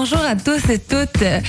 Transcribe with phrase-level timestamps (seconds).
[0.00, 1.22] Bonjour à tous et toutes.
[1.22, 1.40] Euh,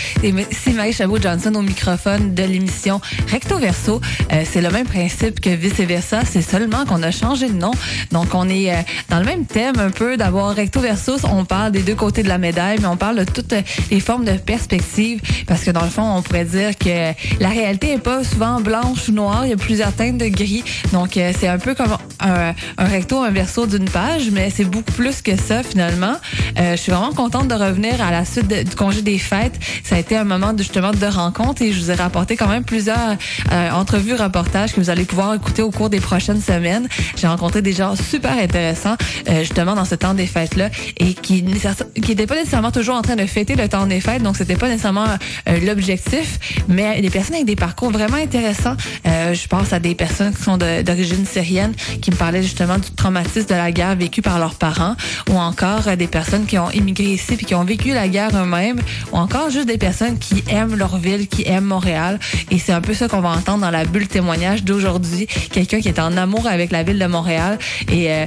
[0.50, 4.02] c'est Marie Chabot-Johnson au microphone de l'émission Recto Verso.
[4.34, 7.70] Euh, c'est le même principe que vice versa, c'est seulement qu'on a changé de nom.
[8.12, 8.78] Donc, on est euh,
[9.10, 11.18] dans le même thème un peu d'avoir Recto Verso.
[11.26, 13.54] On parle des deux côtés de la médaille, mais on parle de toutes
[13.92, 17.94] les formes de perspective parce que dans le fond, on pourrait dire que la réalité
[17.94, 19.46] est pas souvent blanche ou noire.
[19.46, 20.64] Il y a plusieurs teintes de gris.
[20.92, 24.92] Donc, c'est un peu comme un, un recto, un verso d'une page, mais c'est beaucoup
[24.94, 26.16] plus que ça finalement.
[26.58, 29.60] je suis vraiment contente de revenir à la suite du congé des fêtes.
[29.84, 32.64] Ça a été un moment justement de rencontre et je vous ai rapporté quand même
[32.64, 33.18] plusieurs
[33.52, 36.88] euh, entrevues, reportages que vous allez pouvoir écouter au cours des prochaines semaines.
[37.16, 38.96] J'ai rencontré des gens super intéressants
[39.30, 43.02] euh, justement dans ce temps des fêtes-là et qui qui n'étaient pas nécessairement toujours en
[43.02, 45.06] train de fêter le temps des fêtes, donc c'était pas nécessairement
[45.48, 48.76] euh, l'objectif, mais des personnes avec des parcours vraiment intéressants.
[49.06, 53.48] je pense à des personnes qui sont d'origine syrienne qui me parlaient justement du traumatisme
[53.48, 54.96] de la guerre vécu par leurs parents
[55.30, 58.82] ou encore des personnes qui ont immigré ici puis qui ont vécu la guerre eux-mêmes
[59.12, 62.20] ou encore juste des personnes qui aiment leur ville, qui aiment Montréal.
[62.52, 65.28] Et c'est un peu ça qu'on va entendre dans la bulle témoignage d'aujourd'hui.
[65.52, 67.58] Quelqu'un qui est en amour avec la ville de Montréal.
[67.92, 68.26] Et euh,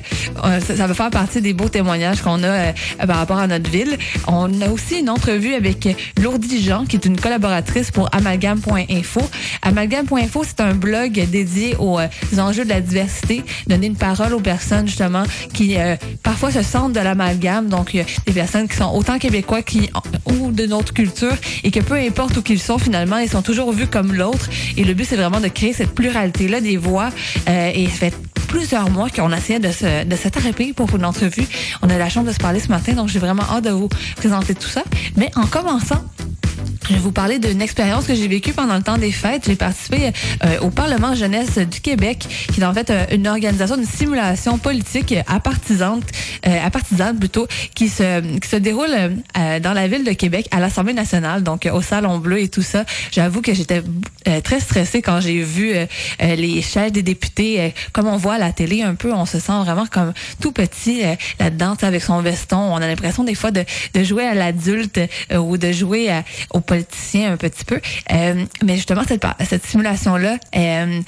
[0.61, 2.73] ça, ça, va faire partie des beaux témoignages qu'on a euh,
[3.07, 3.97] par rapport à notre ville.
[4.27, 5.89] On a aussi une entrevue avec
[6.21, 9.21] Lourdes Jean, qui est une collaboratrice pour amalgame.info.
[9.63, 14.41] Amalgame.info, c'est un blog dédié aux, euh, enjeux de la diversité, donner une parole aux
[14.41, 15.23] personnes justement
[15.53, 15.77] qui
[16.23, 17.69] parfois se sentent de l'amalgame.
[17.69, 19.91] Donc, des personnes qui sont autant québécois qui
[20.27, 23.73] ou de notre culture et que peu importe où qu'ils sont finalement, ils sont toujours
[23.73, 24.49] vus comme l'autre.
[24.77, 27.11] Et le but, c'est vraiment de créer cette pluralité-là des voix.
[27.49, 28.15] Euh, et ça fait
[28.53, 31.47] plusieurs mois qu'on essayait de se, de pour une entrevue.
[31.81, 33.89] On a la chance de se parler ce matin, donc j'ai vraiment hâte de vous
[34.17, 34.85] présenter tout ça.
[35.17, 36.05] Mais en commençant,
[36.93, 39.45] je vais vous parler d'une expérience que j'ai vécue pendant le temps des fêtes.
[39.47, 40.11] J'ai participé
[40.45, 44.59] euh, au Parlement jeunesse du Québec, qui est en fait euh, une organisation, une simulation
[44.59, 46.01] politique à partisane,
[46.47, 48.91] euh, à partisane plutôt, qui se qui se déroule
[49.63, 52.85] dans la ville de Québec à l'Assemblée nationale, donc au salon bleu et tout ça.
[53.11, 53.83] J'avoue que j'étais
[54.45, 55.73] très stressée quand j'ai vu
[56.21, 59.53] les chaises des députés, comme on voit à la télé un peu, on se sent
[59.65, 61.03] vraiment comme tout petit
[61.39, 62.59] là-dedans, avec son veston.
[62.59, 63.65] On a l'impression des fois de,
[63.95, 65.01] de jouer à l'adulte
[65.35, 66.11] ou de jouer
[66.51, 66.61] au
[67.15, 67.81] un petit peu.
[68.13, 71.01] Euh, mais justement, cette, simulation-là, euh,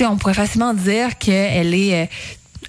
[0.00, 2.06] on pourrait facilement dire qu'elle est, euh,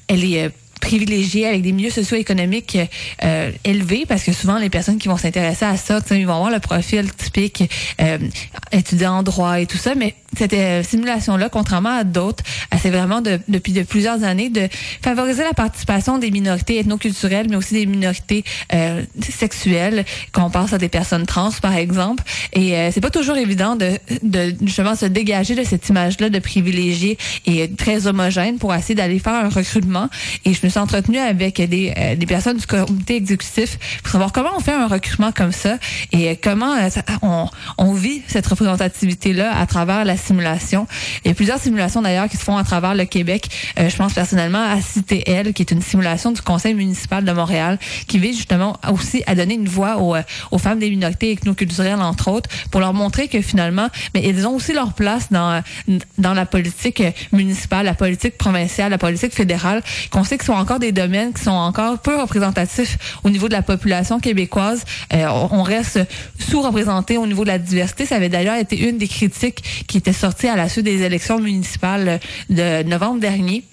[0.08, 0.52] elle est
[0.82, 2.78] privilégiés avec des milieux socio-économiques
[3.24, 6.52] euh, élevés parce que souvent les personnes qui vont s'intéresser à ça, ils vont avoir
[6.52, 7.64] le profil typique
[8.02, 8.18] euh,
[8.74, 12.44] étudiant en droit et tout ça, mais cette euh, simulation-là, contrairement à d'autres,
[12.82, 14.68] c'est vraiment de, depuis de plusieurs années de
[15.02, 18.44] favoriser la participation des minorités ethnoculturelles, mais aussi des minorités
[18.74, 22.24] euh, sexuelles, qu'on pense à des personnes trans par exemple.
[22.54, 23.92] Et euh, c'est pas toujours évident de,
[24.24, 29.20] de justement se dégager de cette image-là de privilégié et très homogène pour essayer d'aller
[29.20, 30.10] faire un recrutement.
[30.46, 34.32] Et je me suis entretenue avec des, euh, des personnes du comité exécutif pour savoir
[34.32, 35.78] comment on fait un recrutement comme ça
[36.12, 36.76] et comment
[37.22, 40.88] on, on vit cette représentativité-là à travers la simulation.
[41.24, 43.50] Il y a plusieurs simulations d'ailleurs qui se font à travers le Québec.
[43.80, 47.80] Euh, je pense personnellement à CTL, qui est une simulation du Conseil municipal de Montréal,
[48.08, 52.02] qui vise justement aussi à donner une voix aux, euh, aux femmes des minorités ethnoculturelles,
[52.02, 55.62] entre autres, pour leur montrer que finalement, mais elles ont aussi leur place dans,
[56.18, 60.80] dans la politique municipale, la politique provinciale, la politique fédérale, qu'on sait que sont encore
[60.80, 64.84] des domaines qui sont encore peu représentatifs au niveau de la population québécoise.
[65.14, 66.00] Euh, on reste
[66.40, 68.06] sous-représenté au niveau de la diversité.
[68.06, 71.40] Ça avait d'ailleurs été une des critiques qui était sorti à la suite des élections
[71.40, 73.64] municipales de novembre dernier.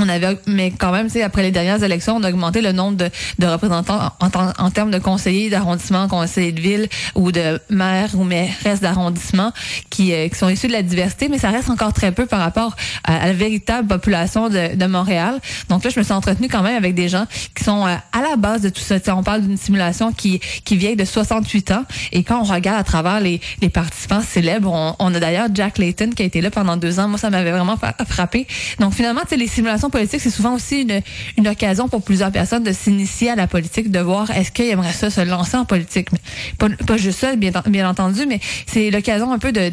[0.00, 3.46] On avait, mais quand même, après les dernières élections, on a augmenté le nombre de,
[3.46, 9.52] représentants en, termes de conseillers d'arrondissement, conseillers de ville ou de maires ou maires d'arrondissement
[9.90, 12.40] qui, euh, qui, sont issus de la diversité, mais ça reste encore très peu par
[12.40, 12.74] rapport
[13.04, 15.38] à, la véritable population de, Montréal.
[15.68, 18.22] Donc là, je me suis entretenue quand même avec des gens qui sont euh, à
[18.22, 18.96] la base de tout ça.
[19.14, 22.84] on parle d'une simulation qui, qui vieille de 68 ans et quand on regarde à
[22.84, 26.50] travers les, les participants célèbres, on, on a d'ailleurs Jack Layton qui a été là
[26.50, 27.08] pendant deux ans.
[27.08, 27.76] Moi, ça m'avait vraiment
[28.08, 28.46] frappé.
[28.78, 31.00] Donc finalement, les simulations politique, c'est souvent aussi une,
[31.36, 34.92] une occasion pour plusieurs personnes de s'initier à la politique, de voir est-ce qu'ils aimeraient
[34.92, 36.08] se lancer en politique.
[36.58, 39.72] pas, pas juste ça, bien, bien entendu, mais c'est l'occasion un peu de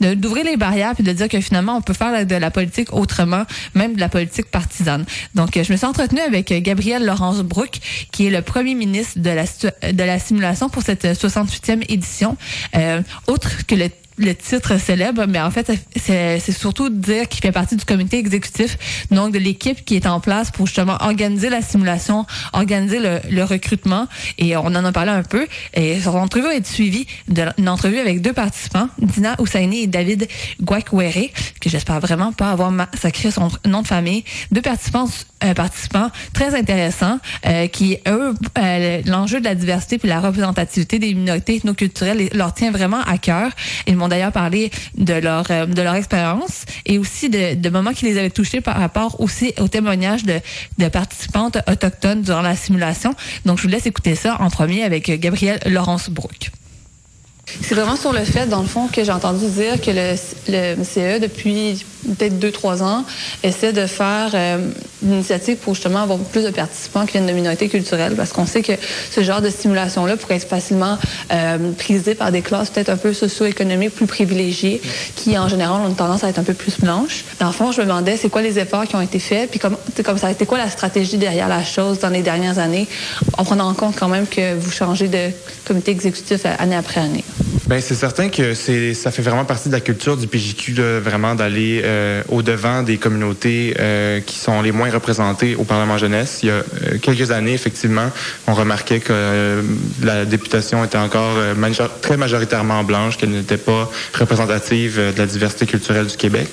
[0.00, 3.44] d'ouvrir les barrières puis de dire que finalement on peut faire de la politique autrement,
[3.74, 5.04] même de la politique partisane.
[5.34, 7.80] Donc je me suis entretenue avec Gabriel Laurence Brook,
[8.12, 9.44] qui est le premier ministre de la
[9.92, 12.36] de la simulation pour cette 68e édition.
[12.76, 13.88] Euh, autre que le
[14.18, 18.78] le titre célèbre, mais en fait, c'est surtout dire qu'il fait partie du comité exécutif,
[19.10, 23.44] donc de l'équipe qui est en place pour justement organiser la simulation, organiser le, le
[23.44, 24.06] recrutement.
[24.38, 25.46] Et on en a parlé un peu.
[25.74, 30.28] Et son entrevue a été suivie d'une entrevue avec deux participants, Dina Oussaini et David
[30.62, 31.30] Gwakwere,
[31.60, 34.24] que j'espère vraiment pas avoir sacré son nom de famille.
[34.52, 35.08] Deux participants,
[35.44, 40.98] euh, participants très intéressants, euh, qui, eux, euh, l'enjeu de la diversité puis la représentativité
[40.98, 43.50] des minorités ethnoculturelles leur tient vraiment à cœur.
[44.08, 48.60] D'ailleurs parlé de leur de leur expérience et aussi de, moments qui les avaient touchés
[48.60, 53.14] par rapport aussi au témoignage de, participantes autochtones durant la simulation.
[53.44, 56.50] Donc, je vous laisse écouter ça en premier avec Gabrielle Laurence Brook.
[57.62, 60.84] C'est vraiment sur le fait, dans le fond, que j'ai entendu dire que le, le
[60.84, 63.04] CE, depuis peut-être deux, trois ans,
[63.42, 64.70] essaie de faire euh,
[65.02, 68.46] une initiative pour justement avoir plus de participants qui viennent de minorités culturelles, parce qu'on
[68.46, 68.72] sait que
[69.10, 70.98] ce genre de stimulation-là pourrait être facilement
[71.32, 74.80] euh, prisé par des classes peut-être un peu socio-économiques plus privilégiées,
[75.16, 77.24] qui en général ont tendance à être un peu plus blanches.
[77.40, 79.58] Dans le fond, je me demandais c'est quoi les efforts qui ont été faits, puis
[79.58, 82.86] comme, comme ça a été quoi la stratégie derrière la chose dans les dernières années,
[83.36, 85.30] en prenant en compte quand même que vous changez de
[85.66, 87.24] comité exécutif année après année?
[87.68, 90.72] Bien, c'est certain que c'est ça fait vraiment partie de la culture du PJQ,
[91.02, 96.40] vraiment d'aller euh, au-devant des communautés euh, qui sont les moins représentées au Parlement jeunesse.
[96.42, 96.62] Il y a euh,
[97.00, 98.10] quelques années, effectivement,
[98.46, 99.62] on remarquait que
[100.02, 101.36] la députation était encore
[102.02, 106.48] très majoritairement blanche, qu'elle n'était pas représentative de la diversité culturelle du Québec,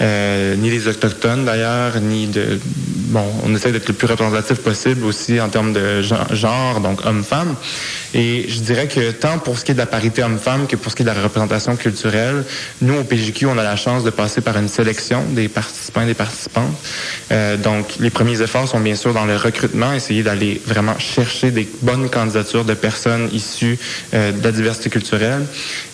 [0.00, 2.58] ni des Autochtones d'ailleurs, ni de...
[3.14, 7.54] Bon, on essaie d'être le plus représentatif possible aussi en termes de genre, donc homme-femme.
[8.14, 10.92] Et je dirais que tant pour ce qui est de la parité homme-femme que pour
[10.92, 12.44] ce qui est de la représentation culturelle,
[12.80, 16.06] nous, au PJQ, on a la chance de passer par une sélection des participants et
[16.06, 16.74] des participantes.
[17.30, 21.50] Euh, donc, les premiers efforts sont bien sûr dans le recrutement, essayer d'aller vraiment chercher
[21.50, 23.78] des bonnes candidatures de personnes issues
[24.12, 25.46] euh, de la diversité culturelle.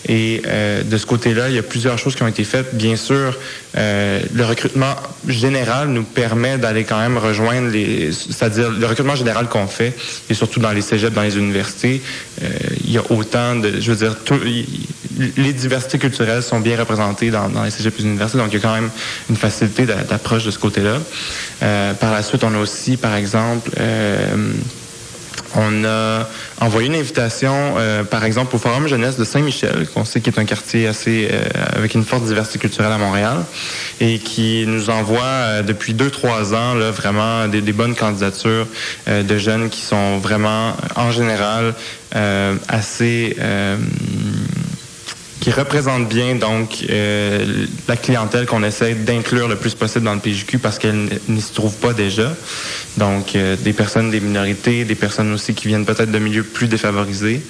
[0.09, 2.75] Et euh, de ce côté-là, il y a plusieurs choses qui ont été faites.
[2.75, 3.39] Bien sûr,
[3.75, 4.97] le recrutement
[5.29, 9.95] général nous permet d'aller quand même rejoindre les, c'est-à-dire le recrutement général qu'on fait,
[10.29, 12.01] et surtout dans les cégeps, dans les universités,
[12.85, 14.17] il y a autant de, je veux dire,
[15.37, 19.37] les diversités culturelles sont bien représentées dans, les cégeps et les universités, donc quand une
[19.37, 20.99] facilité d'approche de ce côté-là.
[21.63, 23.71] Euh, par la suite, on a aussi, par exemple,
[25.57, 26.29] on a
[26.61, 30.39] envoyé une invitation, euh, par exemple, au Forum Jeunesse de Saint-Michel, qu'on sait qui est
[30.39, 31.43] un quartier assez euh,
[31.75, 33.45] avec une forte diversité culturelle à Montréal,
[34.01, 38.67] et qui nous envoie euh, depuis deux trois ans là vraiment des bonnes candidatures
[39.07, 41.75] de jeunes qui sont vraiment en général
[42.69, 43.37] assez
[45.41, 50.21] qui représente bien donc euh, la clientèle qu'on essaie d'inclure le plus possible dans le
[50.21, 52.35] PJQ parce qu'elle n'y se trouve pas déjà.
[52.99, 56.69] Donc euh, des personnes des minorités, des personnes aussi qui viennent peut-être de milieux plus
[56.69, 57.41] défavorisés.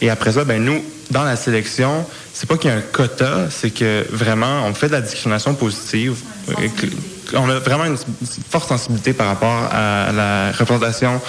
[0.00, 3.48] Et après ça, ben nous dans la sélection, c'est pas qu'il y a un quota,
[3.50, 6.14] c'est que vraiment on fait de la discrimination positive.
[7.34, 7.98] On a vraiment une
[8.48, 11.20] forte sensibilité par rapport à la représentation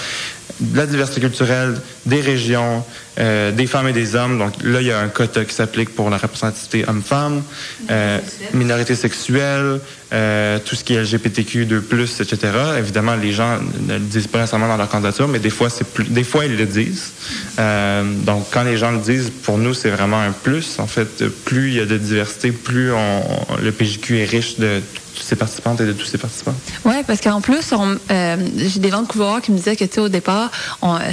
[0.59, 1.75] de la diversité culturelle,
[2.05, 2.83] des régions,
[3.19, 4.37] euh, des femmes et des hommes.
[4.37, 7.43] Donc là, il y a un quota qui s'applique pour la représentativité homme-femme,
[7.89, 8.19] euh,
[8.53, 9.79] minorité sexuelle,
[10.13, 12.53] euh, tout ce qui est LGBTQ2+, etc.
[12.77, 13.57] Évidemment, les gens
[13.87, 16.45] ne le disent pas nécessairement dans leur candidature, mais des fois, c'est plus, des fois,
[16.45, 17.11] ils le disent.
[17.59, 20.79] Euh, donc, quand les gens le disent, pour nous, c'est vraiment un plus.
[20.79, 23.23] En fait, plus il y a de diversité, plus on,
[23.61, 24.81] le PJQ est riche de
[25.21, 26.53] ces et de tous ces participants?
[26.83, 27.73] Oui, parce qu'en plus,
[28.11, 30.51] euh, j'ai des ventes couloirs qui me disaient que, tu au départ,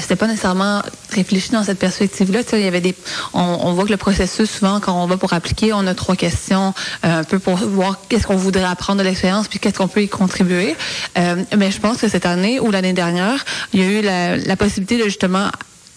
[0.00, 2.40] c'était pas nécessairement réfléchi dans cette perspective-là.
[2.52, 2.94] Il y avait des,
[3.32, 6.74] on, voit que le processus, souvent, quand on va pour appliquer, on a trois questions,
[7.04, 10.02] euh, un peu pour voir qu'est-ce qu'on voudrait apprendre de l'expérience, puis qu'est-ce qu'on peut
[10.02, 10.76] y contribuer.
[11.18, 14.36] Euh, mais je pense que cette année ou l'année dernière, il y a eu la,
[14.36, 15.48] la possibilité de justement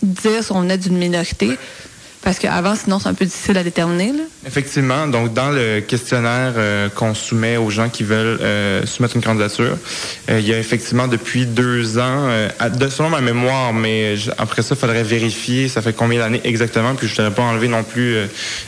[0.01, 1.57] dire si on venait d'une minorité.
[2.25, 4.11] Parce qu'avant, sinon, c'est un peu difficile à déterminer.
[4.47, 5.05] Effectivement.
[5.05, 9.77] Donc, dans le questionnaire euh, qu'on soumet aux gens qui veulent euh, soumettre une candidature,
[10.31, 12.27] euh, il y a effectivement depuis deux ans,
[12.79, 16.95] de, selon ma mémoire, mais après ça, il faudrait vérifier ça fait combien d'années exactement,
[16.95, 18.17] puis je ne pas enlever non plus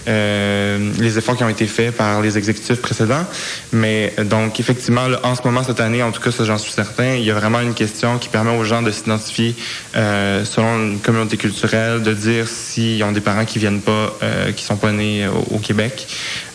[0.06, 3.26] les efforts qui ont été faits par les exécutifs précédents.
[3.72, 7.16] Mais donc, effectivement, en ce moment, cette année, en tout cas, ça j'en suis certain,
[7.16, 9.56] il y a vraiment une question qui permet aux gens de s'identifier
[9.94, 14.64] selon une communauté culturelle, de dire s'ils ont des parents qui viennent pas, euh, qui
[14.64, 16.08] sont pas nés au, Québec,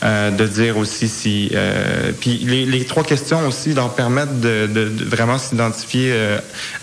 [0.02, 1.50] euh, de dire aussi si.
[1.54, 6.12] Euh, puis les, les, trois questions aussi leur permettent de, de, de vraiment s'identifier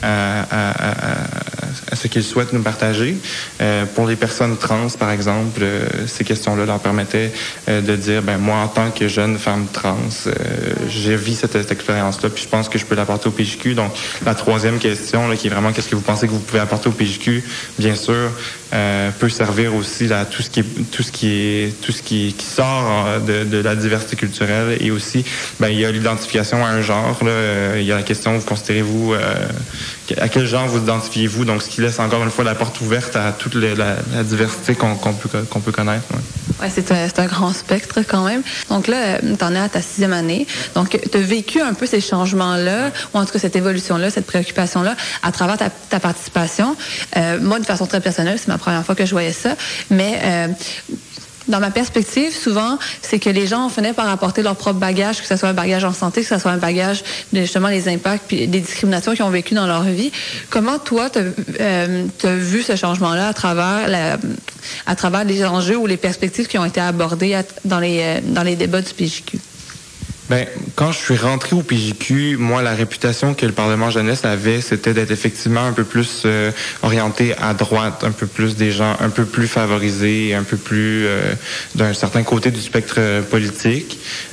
[0.02, 1.28] à, à, à
[1.92, 3.18] à, ce qu'ils souhaitent nous partager.
[3.62, 7.32] Euh, pour les personnes trans, par exemple, euh, ces questions-là leur permettaient
[7.68, 9.98] euh, de dire, ben moi, en tant que jeune femme trans,
[10.90, 13.74] j'ai vu cette, expérience-là, puis je pense que je peux l'apporter au PJQ.
[13.74, 13.92] Donc,
[14.26, 16.90] la troisième question, là, qui est vraiment, qu'est-ce que vous pensez que vous pouvez apporter
[16.90, 17.44] au PJQ?
[17.78, 18.32] Bien sûr,
[19.20, 22.34] peut servir aussi à tout ce qui est, tout ce qui est, tout ce qui,
[22.38, 25.26] qui sort de, la diversité culturelle et aussi,
[25.60, 27.18] ben, il y a l'identification à un genre.
[27.24, 29.16] Là, il y a la question, vous considérez-vous
[30.18, 31.46] à quel genre vous identifiez-vous?
[31.46, 34.96] Donc, ce qui laisse encore une fois la porte ouverte à toute la, diversité qu'on
[34.96, 36.06] peut, qu'on peut connaître.
[36.62, 36.70] Ouais.
[36.70, 38.42] c'est un, grand spectre quand même.
[38.70, 40.48] Donc là, tu en es à ta sixième année.
[40.76, 44.26] Donc, tu as vécu un peu ces changements-là, ou en tout cas cette évolution-là, cette
[44.26, 46.76] préoccupation-là, à travers ta, participation.
[47.18, 49.56] Euh, moi, de façon très personnelle, c'est ma première fois que je voyais ça.
[49.90, 50.48] Mais euh,
[51.50, 55.28] dans ma perspective, souvent, c'est que les gens finissent par apporter leur propre bagage, que
[55.28, 57.04] ce soit un bagage en santé, que ce soit un bagage
[57.34, 60.12] de justement les impacts puis des discriminations qu'ils ont vécues dans leur vie.
[60.50, 61.24] Comment toi, tu as,
[61.62, 64.20] euh, vu ce changement-là à travers
[64.86, 68.44] à travers les enjeux ou les perspectives qui ont été abordées dans les, euh, dans
[68.44, 69.40] les débats du PJQ?
[70.30, 70.46] Ben,
[70.76, 74.94] quand je suis rentré au PJQ, moi, la réputation que le Parlement jeunesse avait, c'était
[74.94, 76.52] d'être effectivement un peu plus euh,
[76.84, 81.08] orienté à droite, un peu plus des gens un peu plus favorisés, un peu plus
[81.08, 81.34] euh,
[81.74, 83.00] d'un certain côté du spectre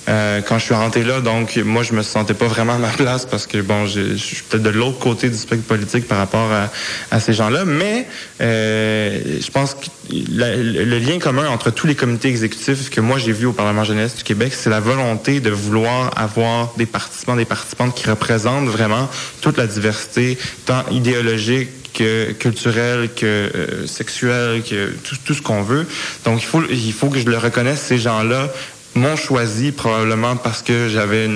[0.09, 2.89] euh, quand je suis rentré là, donc, moi, je me sentais pas vraiment à ma
[2.89, 6.51] place parce que, bon, je, suis peut-être de l'autre côté du spectre politique par rapport
[7.11, 8.07] à, ces gens-là, mais
[8.41, 13.47] je pense que le lien commun entre tous les comités exécutifs que moi j'ai vus
[13.47, 17.95] au Parlement jeunesse du Québec, c'est la volonté de vouloir avoir des participants, des participantes
[17.95, 19.09] qui représentent vraiment
[19.41, 25.63] toute la diversité, tant idéologique que culturelle, que euh, sexuelle, que tout, tout ce qu'on
[25.63, 25.87] veut.
[26.25, 28.53] Donc il faut, il faut que je le reconnaisse ces gens-là
[28.97, 31.29] m'ont choisi probablement parce que j'avais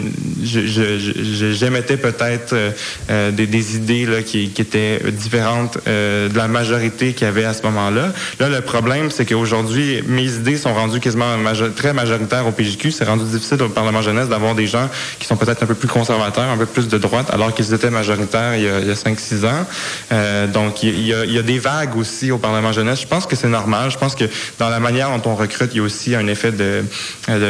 [0.43, 2.71] j'émettais peut-être euh,
[3.11, 7.55] euh, des, idées là, qui, étaient différentes euh, de la majorité qu'il y avait à
[7.55, 8.13] ce moment-là.
[8.39, 11.37] Là, le problème, c'est qu'aujourd'hui, mes idées sont rendues quasiment
[11.77, 12.91] très majoritaires au PJQ.
[12.91, 14.89] C'est rendu difficile au Parlement jeunesse d'avoir des gens
[15.19, 17.91] qui sont peut-être un peu plus conservateurs, un peu plus de droite, alors qu'ils étaient
[17.91, 20.47] majoritaires il y a, a 5-6 ans.
[20.53, 23.01] Donc, il y, a, des vagues aussi au Parlement jeunesse.
[23.03, 23.91] Je pense que c'est normal.
[23.91, 24.25] Je pense que
[24.59, 26.85] dans la manière dont on recrute, il y a aussi un effet de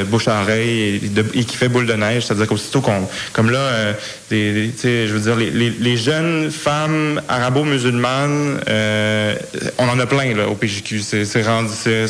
[0.05, 1.01] bouche à oreille
[1.35, 2.27] et, qui fait boule de neige.
[2.27, 3.95] C'est-à-dire qu'aussitôt qu'on, comme là,
[4.33, 9.35] euh, je veux dire, les, jeunes femmes arabo-musulmanes, euh,
[9.79, 11.01] on en a plein au PJQ.
[11.01, 12.07] C'est rendu, c'est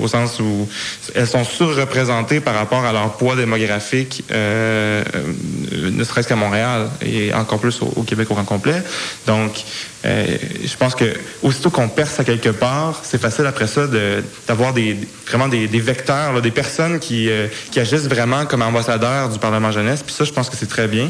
[0.00, 0.68] au sens où
[1.14, 5.02] elles sont surreprésentées par rapport à leur poids démographique, euh,
[5.72, 8.82] ne serait-ce qu'à Montréal et encore plus au, Québec au grand complet.
[9.26, 9.64] Donc,
[10.04, 11.06] je pense que
[11.42, 13.86] aussitôt qu'on perce à quelque part, c'est facile après ça
[14.46, 14.74] d'avoir
[15.26, 17.30] vraiment des, vecteurs, des personnes qui
[17.70, 20.02] qui agissent vraiment comme ambassadeurs du Parlement jeunesse.
[20.04, 21.08] Puis ça, je pense que c'est très bien.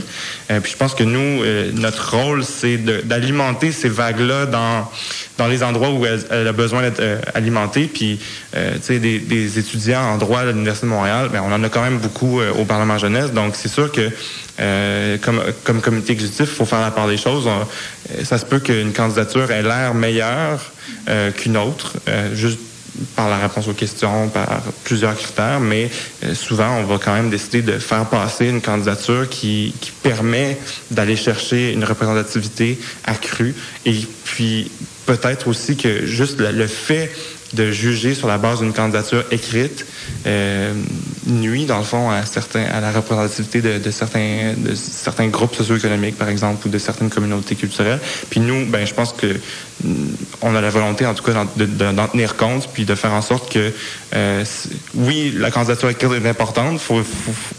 [0.55, 4.91] Euh, puis je pense que nous, euh, notre rôle, c'est d'alimenter ces vagues-là dans
[5.37, 7.91] dans les endroits où elle, a besoin d'être euh, alimentée.
[7.93, 8.21] Puis,
[8.53, 11.83] tu sais, des, étudiants en droit à l'Université de Montréal, bien, on en a quand
[11.83, 13.33] même beaucoup au Parlement jeunesse.
[13.33, 14.11] Donc, c'est sûr que
[15.19, 17.49] comme, comme comité exécutif, il faut faire la part des choses.
[18.23, 20.61] ça se peut qu'une candidature ait l'air meilleure
[21.37, 21.95] qu'une autre,
[23.17, 25.91] par la réponse aux questions, par plusieurs critères, mais
[26.25, 30.59] euh, souvent, on va quand même décider de faire passer une candidature qui, qui permet
[30.91, 33.55] d'aller chercher une représentativité accrue.
[33.85, 34.71] Et puis,
[35.07, 37.11] peut-être aussi que juste le fait
[37.55, 39.87] de juger sur la base d'une candidature écrite
[40.27, 40.73] euh,
[41.27, 46.19] nuit, dans le fond, à, certains, à la représentativité de, certains, de certains groupes socio-économiques,
[46.19, 48.01] par exemple, ou de certaines communautés culturelles.
[48.31, 49.95] Puis nous, ben, je pense que mm,
[50.43, 53.51] on a la volonté, en tout cas, d'en tenir compte, puis de faire en sorte
[53.51, 53.73] que,
[54.15, 54.45] euh,
[54.95, 56.79] oui, la candidature écrite est importante.
[56.81, 57.03] Faut,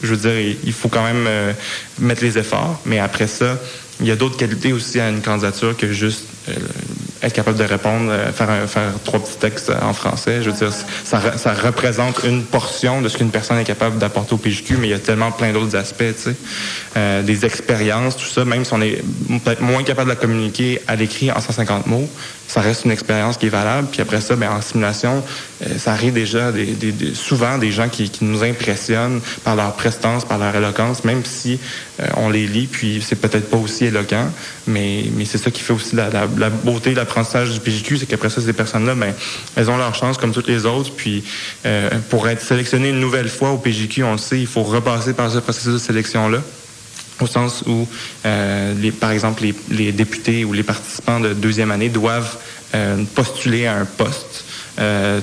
[0.04, 1.54] je veux dire, il faut quand même euh,
[2.00, 3.58] mettre les efforts, mais après ça,
[4.02, 6.26] il y a d'autres qualités aussi à une candidature que juste
[7.22, 10.42] être capable de répondre, euh, faire, trois petits textes en français.
[10.42, 14.34] Je veux dire, ça, ça représente une portion de ce qu'une personne est capable d'apporter
[14.34, 16.36] au PJQ, mais il y a tellement plein d'autres aspects, tu sais,
[16.98, 18.46] euh, des expériences, tout ça.
[18.46, 19.04] Même si on est
[19.44, 22.10] peut-être moins capable de la communiquer à l'écrit en 150 mots,
[22.48, 23.88] ça reste une expérience qui est valable.
[23.92, 25.24] Puis après ça, ben, en simulation,
[25.64, 26.52] euh, ça arrive déjà
[27.14, 31.60] souvent des gens qui, nous impressionnent par leur prestance, par leur éloquence, même si
[32.00, 34.30] euh, on les lit, puis c'est peut-être pas aussi éloquent,
[34.68, 36.10] mais, c'est ça qui fait aussi la,
[36.50, 39.14] beauté de l'apprentissage du PJQ, c'est qu'après ça, ces personnes-là, ben,
[39.56, 40.92] elles ont leur chance comme toutes les autres.
[40.96, 41.24] Puis
[41.66, 45.14] euh, pour être sélectionné une nouvelle fois au PJQ, on le sait, il faut repasser
[45.14, 46.42] par ce processus de sélection-là
[47.22, 47.88] au sens où,
[48.26, 52.38] euh, les, par exemple, les, députés ou les participants de deuxième année doivent
[52.74, 54.44] euh, postuler à un poste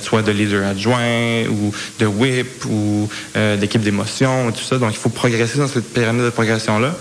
[0.01, 3.07] soit de leader adjoint ou de whip ou
[3.61, 4.79] d'équipe d'émotion, tout ça.
[4.79, 6.97] Donc, il faut progresser dans cette pyramide de progression-là.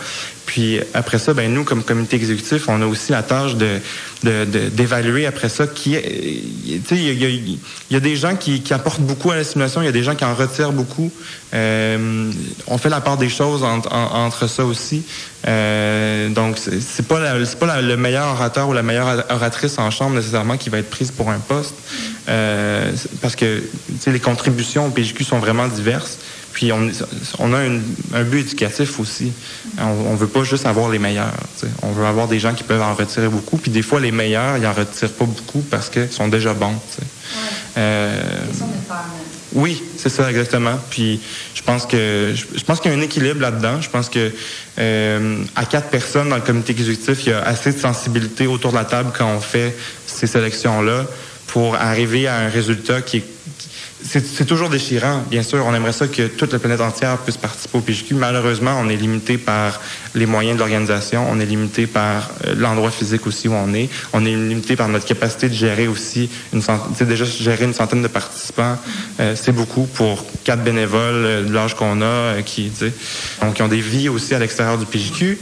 [0.45, 3.79] Puis après ça, ben nous, comme comité exécutif, on a aussi la tâche de
[4.23, 7.57] d'évaluer après ça qui sais il
[7.89, 10.15] y a, des gens qui, apportent beaucoup à la simulation il y a des gens
[10.15, 11.11] qui en retirent beaucoup.
[11.53, 12.31] Euh,
[12.67, 15.03] on fait la part des choses entre, ça aussi.
[15.47, 20.15] Euh, donc c'est pas c'est pas le meilleur orateur ou la meilleure oratrice en chambre
[20.15, 21.75] nécessairement qui va être prise pour un poste.
[22.29, 23.63] Euh, parce que
[24.05, 26.19] les contributions au PJQ sont vraiment diverses
[26.53, 26.89] puis on,
[27.39, 29.31] on a un but éducatif aussi.
[29.79, 31.33] On, ne veut pas juste avoir les meilleurs.
[31.81, 33.57] On veut avoir des gens qui peuvent en retirer beaucoup.
[33.57, 36.75] Puis des fois, les meilleurs, ils en retirent pas beaucoup parce qu'ils sont déjà bons.
[37.77, 38.21] Euh,
[39.53, 40.77] oui, c'est ça exactement.
[40.89, 41.19] Puis
[41.53, 43.81] je pense que je pense qu'il y a un équilibre là-dedans.
[43.81, 44.31] Je pense que
[44.79, 48.71] euh, à quatre personnes dans le comité exécutif, il y a assez de sensibilité autour
[48.71, 51.05] de la table quand on fait ces sélections-là
[51.47, 53.25] pour arriver à un résultat qui est
[54.03, 55.65] c'est toujours déchirant, bien sûr.
[55.65, 58.15] On aimerait ça que toute la planète entière puisse participer au PGQ.
[58.15, 59.79] Malheureusement, on est limité par
[60.15, 61.25] les moyens de l'organisation.
[61.29, 63.89] On est limité par euh, l'endroit physique aussi où on est.
[64.13, 68.01] On est limité par notre capacité de gérer aussi une centaine, déjà gérer une centaine
[68.01, 68.77] de participants.
[69.19, 72.71] Euh, c'est beaucoup pour quatre bénévoles euh, de l'âge qu'on a, qui,
[73.41, 75.39] ont des vies aussi à l'extérieur du PGQ.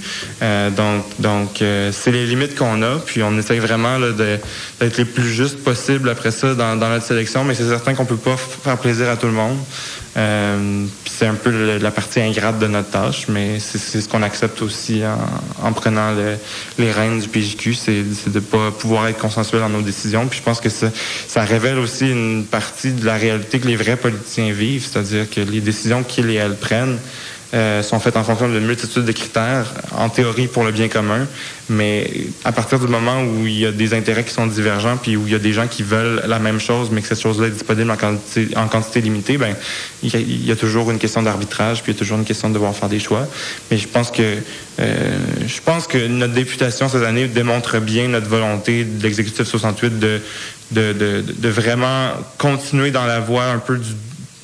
[1.19, 2.99] donc, c'est les limites qu'on a.
[2.99, 7.43] Puis on essaye vraiment d'être les plus justes possible après ça dans, dans notre sélection.
[7.43, 9.57] Mais c'est certain qu'on peut pas faire plaisir à tout le monde.
[10.17, 14.61] Euh, c'est un peu la partie ingrate de notre tâche, mais c'est ce qu'on accepte
[14.61, 15.01] aussi
[15.61, 16.13] en, prenant
[16.77, 20.27] les rênes du PJQ, c'est de ne pas pouvoir être consensuel dans nos décisions.
[20.27, 20.87] Puis je pense que ça,
[21.27, 25.41] ça révèle aussi une partie de la réalité que les vrais politiciens vivent, c'est-à-dire que
[25.41, 26.97] les décisions qu'ils et elles prennent,
[27.53, 31.25] euh, sont faites en fonction d'une multitude de critères, en théorie pour le bien commun,
[31.67, 32.07] mais
[32.43, 35.25] à partir du moment où il y a des intérêts qui sont divergents, puis où
[35.25, 37.51] il y a des gens qui veulent la même chose, mais que cette chose-là est
[37.51, 39.55] disponible en quantité, en quantité limitée, ben
[40.03, 42.53] il y, a, toujours une question d'arbitrage, puis il y a toujours une question de
[42.53, 43.27] devoir faire des choix.
[43.71, 44.37] Mais je pense que
[44.79, 49.97] euh, je pense que notre députation cette année démontre bien notre volonté de l'exécutif 68
[49.99, 50.21] de
[50.71, 53.89] de, de, de vraiment continuer dans la voie un peu du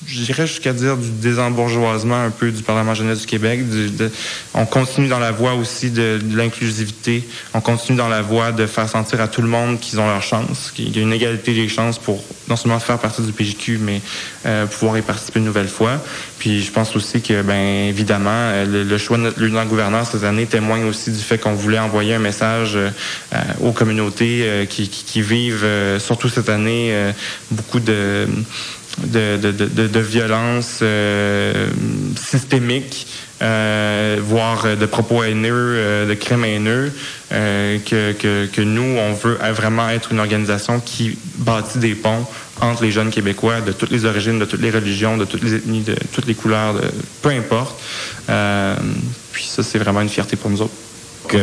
[0.07, 3.61] j'irais jusqu'à dire du désembourgeoisement un peu du Parlement jeunesse du Québec.
[4.53, 7.23] on continue dans la voie aussi de, l'inclusivité.
[7.53, 10.21] On continue dans la voie de faire sentir à tout le monde qu'ils ont leur
[10.21, 13.79] chance, qu'il y a une égalité des chances pour non seulement faire partie du PJQ,
[13.81, 14.01] mais
[14.45, 15.99] euh, pouvoir y participer une nouvelle fois.
[16.37, 20.45] Puis je pense aussi que, ben évidemment, euh, le, choix de notre lieutenant-gouverneur cette année
[20.45, 22.89] témoigne aussi du fait qu'on voulait envoyer un message euh,
[23.61, 25.65] aux communautés qui, qui, vivent,
[25.99, 26.93] surtout cette année,
[27.51, 28.27] beaucoup de
[29.03, 31.69] de, de, de, de violence euh,
[32.15, 33.07] systémique,
[33.41, 36.91] euh, voire de propos haineux, euh, de crimes haineux,
[37.31, 42.25] euh, que, que, que, nous, on veut vraiment être une organisation qui bâtit des ponts
[42.61, 45.55] entre les jeunes Québécois de toutes les origines, de toutes les religions, de toutes les
[45.55, 46.75] ethnies, de toutes les couleurs,
[47.21, 47.77] peu importe.
[49.33, 50.84] puis ça, c'est vraiment une fierté pour nous autres.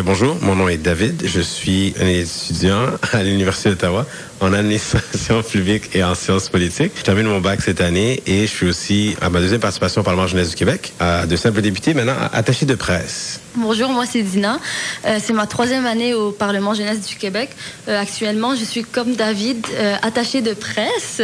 [0.05, 1.23] Bonjour, mon nom est David.
[1.27, 4.07] Je suis un étudiant à l'Université d'Ottawa
[4.41, 6.93] en administration publique et en sciences politiques.
[6.97, 10.05] Je termine mon bac cette année et je suis aussi à ma deuxième participation au
[10.05, 10.93] Parlement jeunesse du Québec,
[11.29, 13.41] de simples députés, maintenant attaché de presse.
[13.57, 14.59] Bonjour, moi c'est Dina.
[15.05, 17.51] Euh, c'est ma troisième année au Parlement jeunesse du Québec.
[17.89, 21.21] Euh, actuellement, je suis comme David, euh, attaché de presse.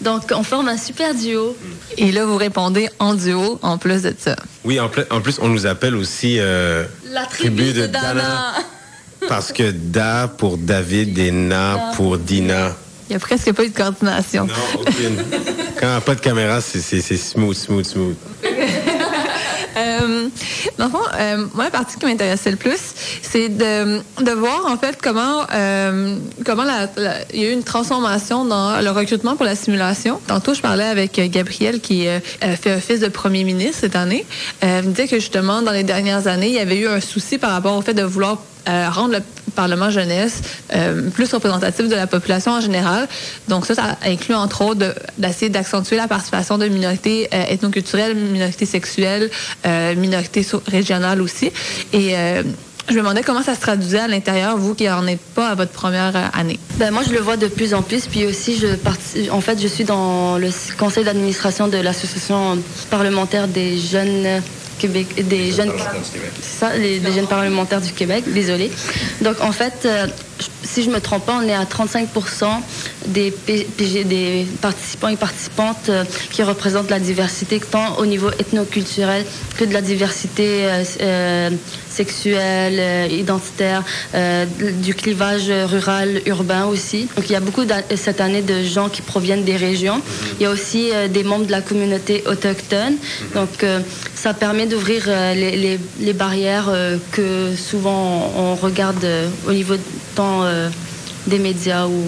[0.00, 1.56] Donc, on forme un super duo.
[1.96, 4.36] Et là, vous répondez en duo en plus de ça.
[4.64, 8.54] Oui, en, plus, on nous appelle aussi la tribu, de, Dana.
[9.28, 12.76] Parce que Da pour David et Na pour Dina.
[13.08, 14.46] Il n'y a presque pas eu de coordination.
[14.46, 15.16] Non, aucune.
[15.80, 18.16] Quand il n'y a pas de caméra, c'est smooth, smooth, smooth.
[19.78, 20.28] Euh,
[20.78, 22.78] dans le fond, euh, moi, la partie qui m'intéressait le plus,
[23.22, 26.88] c'est de, voir en fait comment euh, comment la,
[27.32, 30.20] il y a eu une transformation dans le recrutement pour la simulation.
[30.26, 32.06] Tantôt, je parlais avec Gabriel qui
[32.40, 34.24] fait office de premier ministre cette année.
[34.60, 37.38] elle me disait que justement, dans les dernières années, il y avait eu un souci
[37.38, 38.38] par rapport au fait de vouloir
[38.90, 39.22] rendre le
[39.54, 40.42] Parlement jeunesse
[41.14, 43.08] plus représentatif de la population en général.
[43.48, 49.30] Donc ça, ça inclut entre autres d'essayer d'accentuer la participation de minorités ethnoculturelles, minorités sexuelles,
[49.96, 51.50] minorités régionales aussi.
[51.92, 52.42] Et euh,
[52.88, 55.54] je me demandais comment ça se traduisait à l'intérieur, vous qui n'en êtes pas à
[55.54, 56.58] votre première euh, année.
[56.76, 58.06] Ben moi, je le vois de plus en plus.
[58.06, 58.68] Puis aussi, je
[59.30, 62.58] en fait, je suis dans le conseil d'administration de l'association
[62.90, 64.42] parlementaire des jeunes
[64.78, 65.72] Québec, des jeunes,
[66.40, 68.24] ça, les, jeunes parlementaires du Québec.
[68.26, 68.70] Désolé.
[69.20, 70.06] Donc en fait, euh,
[70.62, 72.08] si je me trompe pas, on est à 35
[73.06, 73.32] des,
[74.04, 79.24] des participants et participantes euh, qui représentent la diversité, tant au niveau ethnoculturel
[79.56, 81.50] que de la diversité euh, euh,
[81.88, 83.82] sexuelle, identitaire,
[84.82, 87.08] du clivage rural, urbain aussi.
[87.16, 87.62] Donc il y a beaucoup
[87.96, 90.00] cette année de gens qui proviennent des régions.
[90.38, 92.94] Il y a aussi des membres de la communauté autochtone.
[93.34, 93.66] Donc
[94.14, 96.70] ça permet d'ouvrir les, barrières
[97.10, 99.04] que souvent on regarde
[99.48, 99.74] au niveau
[100.18, 100.42] tant
[101.28, 102.02] des médias ou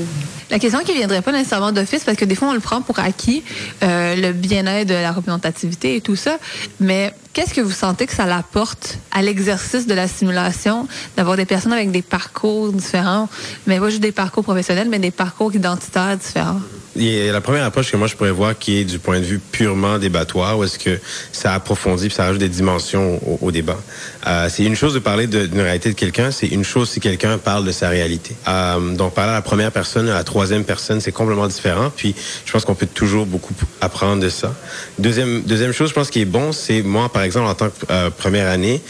[0.50, 2.98] la question qui viendrait pas nécessairement d'office, parce que des fois, on le prend pour
[2.98, 3.44] acquis,
[3.84, 6.38] euh, le bien-être de la représentativité et tout ça.
[6.80, 11.44] Mais qu'est-ce que vous sentez que ça l'apporte à l'exercice de la simulation, d'avoir des
[11.44, 13.28] personnes avec des parcours différents,
[13.68, 16.60] mais pas juste des parcours professionnels, mais des parcours identitaires différents?
[17.00, 19.24] Y a la première approche que moi je pourrais voir qui est du point de
[19.24, 20.98] vue purement débattoire, où est-ce que
[21.32, 23.78] ça approfondit puis ça rajoute des dimensions au, débat.
[24.26, 27.38] Euh, c'est une chose de parler d'une réalité de quelqu'un, c'est une chose si quelqu'un
[27.38, 28.36] parle de sa réalité.
[28.48, 31.90] Euh, donc parler à la première personne, à la troisième personne, c'est complètement différent.
[31.96, 34.54] Puis je pense qu'on peut toujours beaucoup apprendre de ça.
[34.98, 37.86] Deuxième deuxième chose, je pense qui est bon, c'est moi par exemple en tant que
[37.90, 38.82] euh, première année,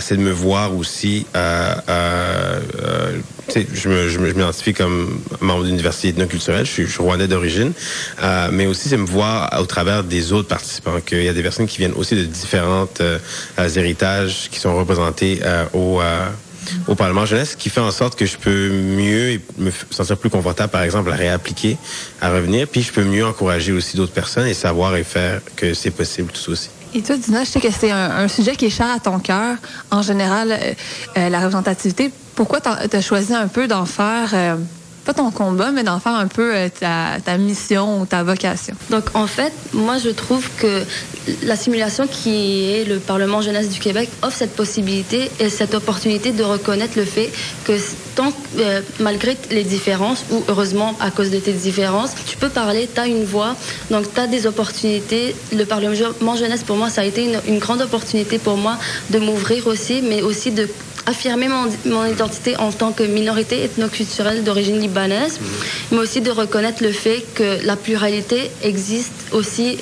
[0.00, 1.26] c'est de me voir aussi.
[3.56, 6.66] Euh, euh, je m'identifie comme membre d'université ethnoculturelle.
[6.66, 7.72] Je suis, rwandais d'origine,
[8.22, 11.42] euh, mais aussi c'est me voir au travers des autres participants qu'il y a des
[11.42, 13.18] personnes qui viennent aussi de différents euh,
[13.76, 16.00] héritages qui sont représentés euh, au
[16.86, 20.70] au Parlement jeunesse, qui fait en sorte que je peux mieux me sentir plus confortable,
[20.70, 21.78] par exemple, à réappliquer,
[22.20, 25.72] à revenir, puis je peux mieux encourager aussi d'autres personnes et savoir et faire que
[25.72, 26.68] c'est possible tout aussi.
[26.94, 29.56] Et toi, Dina, je sais que c'est un, sujet qui est cher à ton cœur,
[29.90, 30.58] en général,
[31.16, 32.12] la représentativité.
[32.38, 34.54] Pourquoi tu as choisi un peu d'en faire, euh,
[35.04, 38.76] pas ton combat, mais d'en faire un peu euh, ta, ta, mission ou ta vocation?
[38.90, 40.84] Donc, en fait, moi, je trouve que
[41.42, 46.30] la simulation qui est le Parlement jeunesse du Québec offre cette possibilité et cette opportunité
[46.30, 47.28] de reconnaître le fait
[47.64, 47.72] que
[48.14, 52.88] tant, euh, malgré les différences, ou heureusement à cause de tes différences, tu peux parler,
[52.94, 53.56] tu as une voix,
[53.90, 55.34] donc tu as des opportunités.
[55.52, 58.76] Le Parlement jeunesse, pour moi, ça a été une, une grande opportunité pour moi
[59.10, 60.68] de m'ouvrir aussi, mais aussi de
[61.08, 65.40] affirmer mon, identité en tant que minorité ethnoculturelle d'origine libanaise,
[65.90, 69.78] mais aussi de reconnaître le fait que la pluralité existe aussi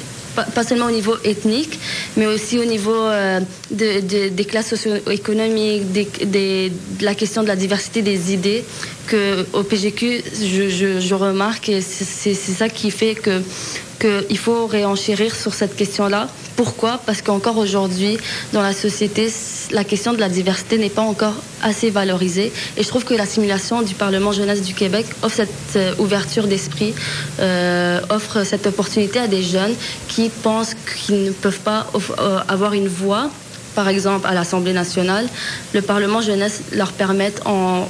[0.55, 1.79] pas seulement au niveau ethnique,
[2.19, 6.71] mais aussi au niveau euh, des classes socio-économiques, de
[7.05, 8.63] la question de la diversité des idées,
[9.53, 13.17] au PGQ, je, remarque, et c'est ça qui fait
[14.01, 16.29] qu'il faut réenchérir sur cette question-là.
[16.57, 16.99] Pourquoi?
[17.05, 18.17] Parce qu'encore aujourd'hui,
[18.55, 19.31] dans la société,
[19.71, 22.51] la question de la diversité n'est pas encore assez valorisée.
[22.79, 26.47] Et je trouve que la simulation du Parlement jeunesse du Québec offre cette euh, ouverture
[26.47, 26.95] d'esprit,
[27.41, 29.75] euh, offre cette opportunité à des jeunes
[30.09, 31.87] qui pensent qu'ils ne peuvent pas
[32.19, 33.31] euh, avoir une voix
[33.81, 35.27] par exemple à l'Assemblée nationale,
[35.73, 37.89] le Parlement jeunesse leur permette en,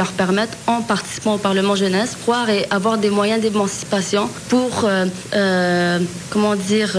[0.00, 4.88] leur permettre, en participant au Parlement jeunesse, pouvoir et avoir des moyens d'émancipation pour,
[6.30, 6.96] comment dire,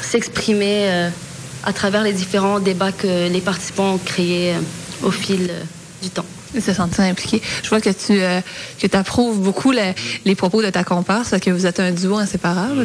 [0.00, 1.10] s'exprimer
[1.64, 5.62] à travers les différents débats que les participants ont créés euh, au fil euh,
[6.02, 6.24] du temps.
[6.58, 7.40] Se sentir impliqué.
[7.62, 8.40] Je vois que tu euh,
[8.78, 12.84] que approuves beaucoup les, propos de ta comparse, que vous êtes un duo inséparable.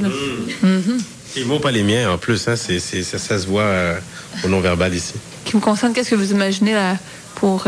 [0.61, 1.01] Mm -hmm.
[1.35, 2.47] Les mots, pas les miens, en plus.
[2.47, 3.99] Hein, c'est, ça, ça, se voit
[4.43, 5.13] au non-verbal ici.
[5.45, 6.97] Qui vous concerne, qu'est-ce que vous imaginez là,
[7.35, 7.65] pour...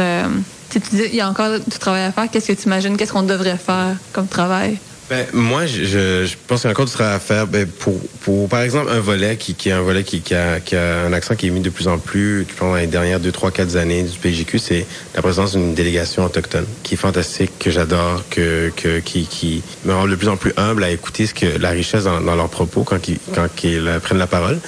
[0.70, 2.30] tu dis, il y a encore du travail à faire.
[2.32, 2.96] Qu'est-ce que tu imagines?
[2.98, 4.78] Qu'est-ce qu'on devrait faire comme travail?
[5.10, 7.48] Ben, moi, je, je pense qu'il y a encore du travail à faire.
[7.48, 10.60] Ben, pour, pour, par exemple, un volet qui, qui est un volet qui, qui, a,
[10.60, 13.32] qui a un accent qui est mis de plus en plus pendant les dernières deux,
[13.32, 17.72] trois, quatre années du PJQ, c'est la présence d'une délégation autochtone qui est fantastique, que
[17.72, 21.34] j'adore, que, que, qui, qui me rend de plus en plus humble à écouter ce
[21.34, 24.60] que la richesse dans, dans leurs propos quand ils, quand ils prennent la parole.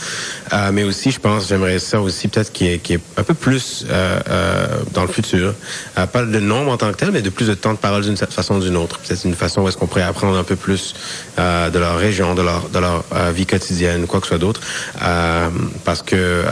[0.53, 3.85] Euh, mais aussi, je pense, j'aimerais ça aussi peut-être qui est, est un peu plus
[3.89, 5.53] euh, euh, dans le futur.
[5.97, 8.03] Euh, pas de nombre en tant que tel, mais de plus de temps de parole
[8.03, 8.99] d'une façon ou d'une autre.
[8.99, 10.93] Peut-être une façon où est-ce qu'on pourrait apprendre un peu plus
[11.39, 14.61] euh, de leur région, de leur, de leur vie quotidienne, quoi que ce soit d'autre.
[15.85, 16.43] Parce que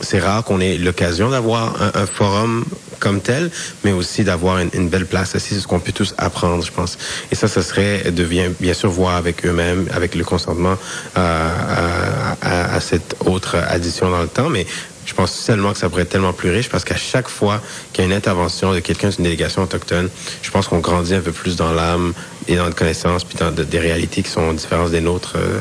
[0.00, 2.64] c'est rare qu'on ait l'occasion d'avoir un, forum
[3.00, 3.50] comme tel,
[3.82, 6.98] mais aussi d'avoir une, belle place assise, ce qu'on peut tous apprendre, je pense.
[7.32, 10.76] Et ça, ce serait de bien, bien sûr voir avec eux-mêmes, avec le consentement
[11.14, 14.66] à, à, cette autre addition dans le temps, mais
[15.06, 17.60] je pense seulement que ça pourrait être tellement plus riche parce qu'à chaque fois
[17.92, 20.08] qu'il y a une intervention de quelqu'un d'une délégation autochtone,
[20.42, 22.12] je pense qu'on grandit un peu plus dans l'âme
[22.46, 25.60] et dans notre connaissance, puis dans des réalités qui sont différentes des nôtres, euh,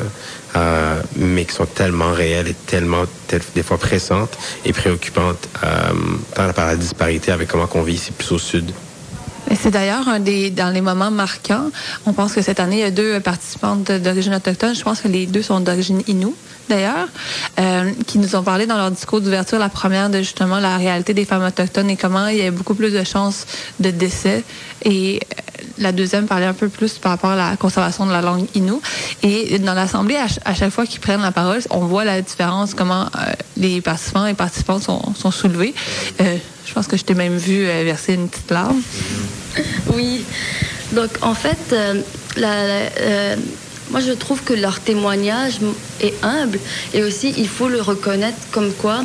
[0.55, 3.03] euh, mais qui sont tellement réelles et tellement,
[3.55, 8.31] des fois pressantes et préoccupantes, euh, par la disparité avec comment on vit ici plus
[8.31, 8.71] au sud.
[9.55, 11.69] C'est d'ailleurs un des dans les moments marquants.
[12.05, 14.75] On pense que cette année, il y a deux participantes d'origine autochtone.
[14.75, 16.27] Je pense que les deux sont d'origine Innu,
[16.69, 17.07] d'ailleurs,
[17.59, 21.13] euh, qui nous ont parlé dans leur discours d'ouverture, la première de justement la réalité
[21.13, 23.45] des femmes autochtones et comment il y a beaucoup plus de chances
[23.79, 24.43] de décès.
[24.83, 28.21] Et euh, la deuxième parlait un peu plus par rapport à la conservation de la
[28.21, 28.73] langue Innu.
[29.23, 33.03] Et dans l'Assemblée, à, chaque fois qu'ils prennent la parole, on voit la différence, comment
[33.03, 35.73] euh, les participants et participantes sont, sont soulevés.
[36.69, 38.79] Je pense que je t'ai même vu verser une petite larme.
[39.95, 40.23] Oui.
[40.91, 41.95] Donc, en fait, euh,
[42.38, 43.36] euh,
[43.89, 45.60] moi, je trouve que leur témoignage
[45.99, 46.60] est humble
[46.93, 49.03] et aussi, il faut le reconnaître comme quoi.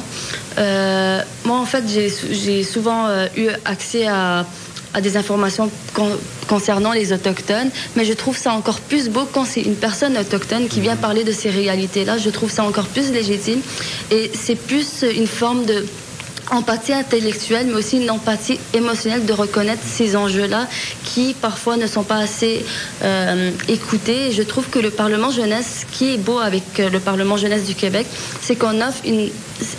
[0.59, 4.45] Euh, moi, en fait, j'ai souvent eu accès à,
[5.03, 5.71] des informations
[6.47, 10.69] concernant les autochtones, mais je trouve ça encore plus beau quand c'est une personne autochtone
[10.69, 12.19] qui vient parler de ces réalités-là.
[12.19, 13.61] Je trouve ça encore plus légitime
[14.13, 15.85] et c'est plus une forme de
[16.55, 20.67] empathie intellectuelle, mais aussi une empathie émotionnelle de reconnaître ces enjeux-là
[21.05, 22.65] qui parfois ne sont pas assez
[23.03, 24.33] euh, écoutés.
[24.33, 27.65] Je trouve que le Parlement jeunesse, ce qui est beau avec euh, le Parlement jeunesse
[27.65, 28.07] du Québec,
[28.41, 29.29] c'est qu'on offre une,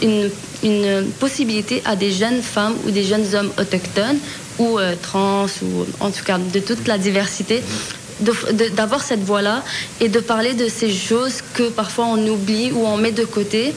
[0.01, 0.29] une,
[0.63, 4.17] une, possibilité à des jeunes femmes ou des jeunes hommes autochtones
[4.59, 7.61] ou euh, trans ou en tout cas de toute la diversité
[8.75, 9.61] d'avoir cette voix-là
[9.99, 13.73] et de parler de ces choses que parfois on oublie ou on met de côté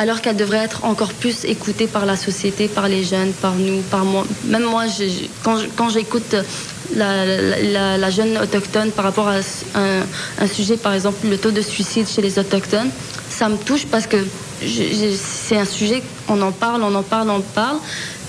[0.00, 3.82] alors qu'elle devrait être encore plus écoutée par la société, par les jeunes, par nous,
[3.82, 4.24] par moi.
[4.44, 4.84] Même moi,
[5.44, 6.34] quand, j'écoute
[6.96, 9.40] la, jeune autochtone par rapport à
[9.74, 12.88] un, sujet, par exemple le taux de suicide chez les autochtones,
[13.28, 14.16] ça me touche parce que
[14.64, 17.76] c'est un sujet, on en parle, on en parle, on en parle,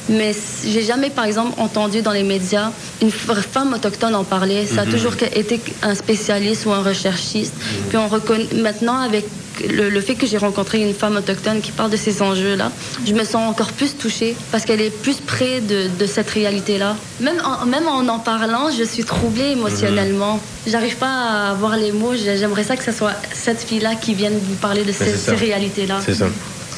[0.10, 4.66] mais j'ai jamais, par exemple, entendu dans les médias une femme autochtone en parler.
[4.66, 4.92] Ça a mhm.
[4.92, 7.54] toujours été un spécialiste ou un recherchiste.
[7.88, 9.26] Puis on reconnaît maintenant avec
[9.70, 12.72] le, fait que j'ai rencontré une femme autochtone qui parle de ces enjeux-là,
[13.06, 16.96] je me sens encore plus touchée parce qu'elle est plus près de, cette réalité-là.
[17.20, 20.36] Même en, même en en parlant, je suis troublée émotionnellement.
[20.36, 20.72] Mhm.
[20.72, 22.14] J'arrive pas à avoir les mots.
[22.16, 26.00] J'aimerais ça que ce soit cette fille-là qui vienne vous parler de ces, ces réalités-là.
[26.06, 26.28] C'est ça.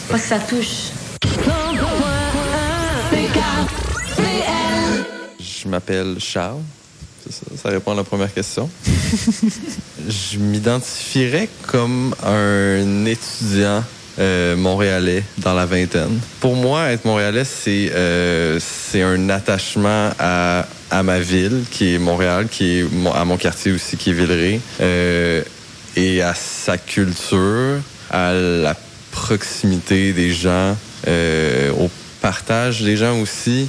[0.10, 0.92] Parce que ça touche.
[5.40, 6.62] Je m'appelle Charles.
[7.62, 8.70] Ça, répond à la première question.
[10.08, 13.84] je m'identifierais comme un étudiant
[14.20, 16.20] euh, montréalais dans la vingtaine.
[16.40, 18.60] Pour moi, être montréalais, c'est euh,
[18.96, 23.98] un attachement à, à, ma ville, qui est Montréal, qui est à mon quartier aussi,
[23.98, 25.42] qui est Villeray, euh,
[25.96, 27.80] et à sa culture,
[28.12, 28.76] à la
[29.12, 30.76] proximité des gens,
[31.08, 31.90] au
[32.22, 33.68] partage des gens aussi.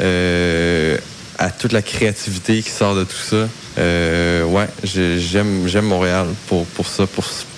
[0.00, 0.98] Euh,
[1.38, 3.48] à toute la créativité qui sort de tout ça.
[3.78, 7.06] Euh, ouais, j'aime Montréal pour ça,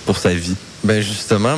[0.05, 0.55] pour sa vie.
[0.83, 1.57] Ben justement,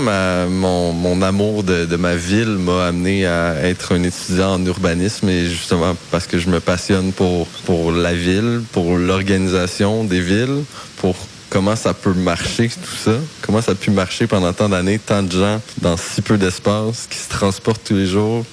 [0.49, 5.45] mon, amour de, de ma ville m'a amené à être un étudiant en urbanisme et
[5.45, 10.63] justement parce que je me passionne pour pour la ville, pour l'organisation des villes,
[10.97, 11.15] pour
[11.51, 15.21] comment ça peut marcher tout ça, comment ça a pu marcher pendant tant d'années, tant
[15.21, 18.43] de gens dans si peu d'espace qui se transportent tous les jours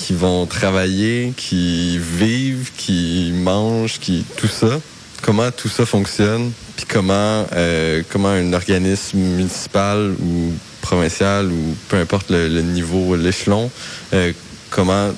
[0.00, 4.80] qui vont travailler, qui vivent, qui mangent, qui tout ça.
[5.22, 11.98] Comment tout ça fonctionne, puis comment euh, comment un organisme municipal ou provincial ou peu
[11.98, 13.70] importe le, niveau, l'échelon,
[14.14, 14.32] euh,
[14.70, 15.10] comment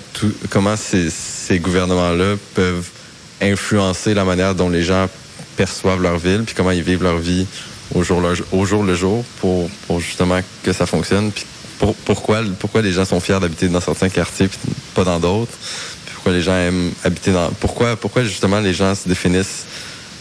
[0.51, 2.89] comment ces, gouvernements-là peuvent
[3.41, 5.09] influencer la manière dont les gens
[5.57, 7.47] perçoivent leur ville, puis comment ils vivent leur vie
[7.95, 9.69] au jour le, jour, pour,
[10.01, 11.31] justement que ça fonctionne,
[12.05, 15.53] pourquoi, pourquoi les gens sont fiers d'habiter dans certains quartiers et pas dans d'autres?
[16.15, 17.51] Pourquoi les gens aiment habiter dans.
[17.51, 19.67] Pourquoi, pourquoi justement les gens se définissent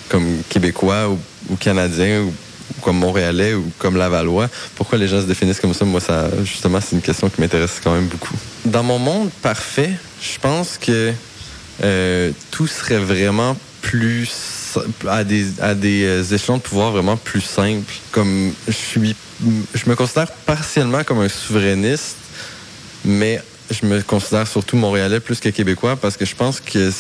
[0.10, 1.10] comme Québécois
[1.50, 2.34] ou, Canadiens ou,
[2.82, 4.50] comme Montréalais ou comme Lavallois.
[4.76, 5.86] Pourquoi les gens se définissent comme ça?
[5.86, 8.36] Moi, ça, justement, c'est une question qui m'intéresse quand même beaucoup.
[8.66, 11.14] Dans mon monde parfait, je pense que
[11.84, 14.61] euh, tout serait vraiment plus
[15.08, 17.94] à des, à des euh, échelons de pouvoir vraiment plus simples.
[18.12, 19.16] Comme je suis,
[19.74, 22.18] je me considère partiellement comme un souverainiste,
[23.06, 26.92] mais je me considère surtout montréalais plus que québécois parce que je pense que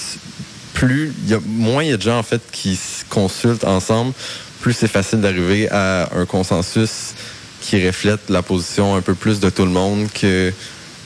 [0.74, 4.14] plus, y a, moins il y a de gens en fait qui se consultent ensemble,
[4.62, 7.14] plus c'est facile d'arriver à un consensus
[7.62, 10.52] qui reflète la position un peu plus de tout le monde que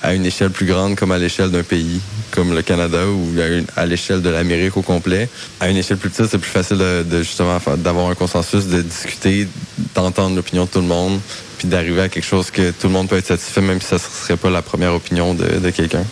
[0.02, 2.00] à une échelle plus grande comme à l'échelle d'un pays
[2.36, 3.30] comme le Canada ou
[3.76, 5.30] à l'échelle de l'Amérique au complet.
[5.60, 9.48] À une échelle plus petite, c'est plus facile de, justement d'avoir un consensus, de discuter,
[9.96, 11.20] d'entendre l'opinion de tout le monde,
[11.58, 13.96] puis d'arriver à quelque chose que tout le monde peut être satisfait, même si ça
[13.96, 16.04] ne serait pas la première opinion de, quelqu'un.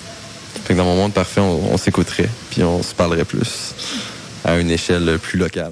[0.63, 3.75] Fait que dans mon monde parfait, on s'écouterait, puis on se parlerait plus
[4.45, 5.71] à une échelle plus locale.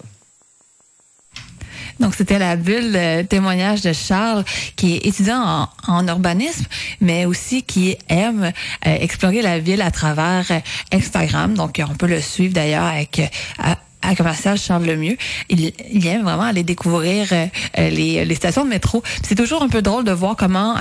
[2.01, 4.43] Donc, c'était la bulle de témoignage de Charles,
[4.75, 6.65] qui est étudiant en, urbanisme,
[6.99, 8.51] mais aussi qui aime
[8.87, 10.59] euh, explorer la ville à travers euh,
[10.91, 11.53] Instagram.
[11.53, 13.19] Donc, on peut le suivre d'ailleurs avec...
[13.19, 15.15] Euh, à commercial Charles Lemieux.
[15.49, 17.27] Il, il aime vraiment aller découvrir
[17.77, 19.03] les, stations de métro.
[19.21, 20.75] C'est toujours un peu drôle de voir comment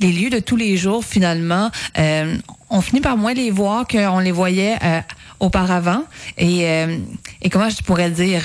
[0.00, 1.70] les lieux de tous les jours, finalement,
[2.70, 4.78] on finit par moins les voir qu'on les voyait
[5.38, 6.04] auparavant.
[6.38, 6.66] Et
[7.50, 8.40] comment je pourrais dire,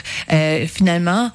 [0.67, 1.31] finalement,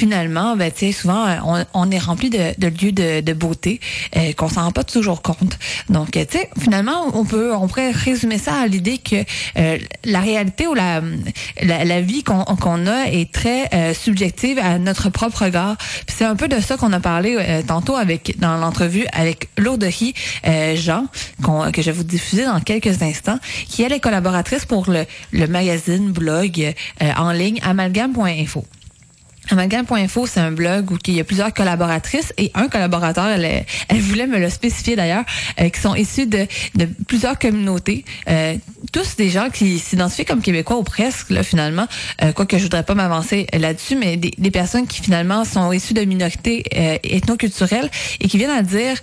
[0.00, 1.26] finalement, ben, souvent,
[1.74, 3.80] on, est rempli de, de lieux de, de beauté
[4.16, 5.58] euh, qu'on s'en rend pas toujours compte.
[5.90, 9.16] Donc, tu sais, finalement, on peut, on pourrait résumer ça à l'idée que
[9.58, 11.02] euh, la réalité ou la,
[11.62, 15.76] la, vie qu'on qu'on a est très euh, subjective à notre propre regard.
[16.08, 20.14] C'est un peu de ça qu'on a parlé euh, tantôt avec dans l'entrevue avec Lourderie
[20.76, 21.08] Jean,
[21.74, 25.46] que je vais vous diffuser dans quelques instants, qui elle est collaboratrice pour le, le
[25.46, 28.64] magazine blog en ligne amalgame.info.
[29.48, 34.26] Amalgame.info, c'est un blog où il y a plusieurs collaboratrices et un collaborateur, elle, voulait
[34.26, 35.24] me le spécifier d'ailleurs,
[35.60, 36.46] euh, qui sont issus de,
[37.08, 38.54] plusieurs communautés, euh,
[38.92, 41.86] tous des gens qui s'identifient comme québécois ou presque, finalement,
[42.22, 45.94] euh, quoique je voudrais pas m'avancer là-dessus, mais des, des, personnes qui finalement sont issues
[45.94, 48.96] de minorités euh, ethnoculturelles et qui viennent à dire,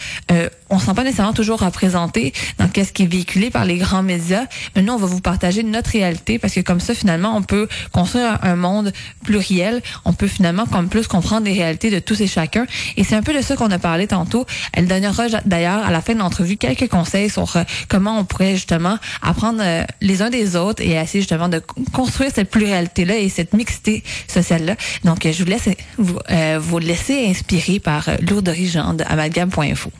[0.69, 4.45] on sent pas nécessairement toujours représenté dans qu'est-ce qui est véhiculé par les grands médias,
[4.75, 7.67] mais nous, on va vous partager notre réalité parce que comme ça, finalement, on peut
[7.91, 8.91] construire un, monde
[9.23, 12.65] pluriel, on peut finalement comme plus comprendre les réalités de tous et chacun.
[12.95, 14.45] Et c'est un peu de ça qu'on a parlé tantôt.
[14.73, 18.55] Elle donnera d'ailleurs à la fin de l'entrevue quelques conseils sur euh, comment on pourrait
[18.55, 21.61] justement apprendre euh, les uns des autres et essayer justement de
[21.93, 24.75] construire cette pluralité-là et cette mixité sociale-là.
[25.03, 29.91] Donc, je vous laisse vous, euh, vous laisser inspirer par Lourdes de amalgame.info.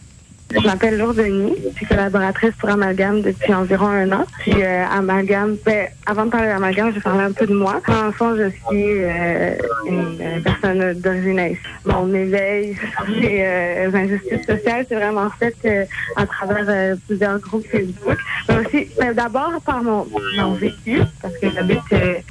[0.50, 4.26] Je m'appelle Lourdes Denis, je suis collaboratrice pour Amalgame depuis environ un an.
[4.40, 7.82] Puis euh, Amalgame, ben, avant de parler d'Amalgame, je vais parler un peu de moi.
[7.88, 9.56] En enfant, je suis euh,
[9.90, 11.58] une personne d'origine.
[11.86, 15.84] Mon éveil sur les euh, injustices sociales, c'est vraiment fait euh,
[16.16, 18.18] à travers euh, plusieurs groupes Facebook.
[18.48, 20.08] Mais aussi, ben, d'abord par mon,
[20.38, 21.82] mon vécu, parce que j'habite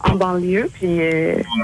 [0.05, 0.71] en banlieue.
[0.73, 1.01] Puis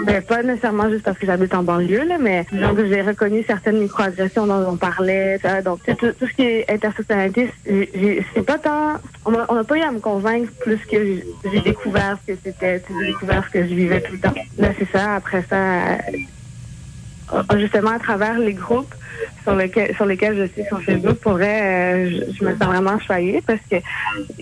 [0.05, 3.79] ben, pas nécessairement juste parce que j'habite en banlieue, là, mais donc j'ai reconnu certaines
[3.79, 5.39] microagressions dont on parlait.
[5.65, 8.95] Donc, tout, tout ce qui intersectionnalité, c'est pas tant.
[9.25, 12.83] On n'a pas eu à me convaincre plus que j'ai découvert ce que c'était.
[12.89, 14.35] J'ai découvert ce que je vivais tout le temps.
[14.59, 15.17] Là, c'est ça.
[15.17, 15.99] Après ça,
[17.33, 18.95] euh, justement, à travers les groupes
[19.43, 23.43] sur lesquels, sur lesquels je suis sur Facebook, euh, je, je, me sens vraiment choyée
[23.47, 23.77] parce que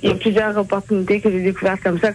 [0.02, 2.12] il y a plusieurs opportunités que j'ai découvertes comme ça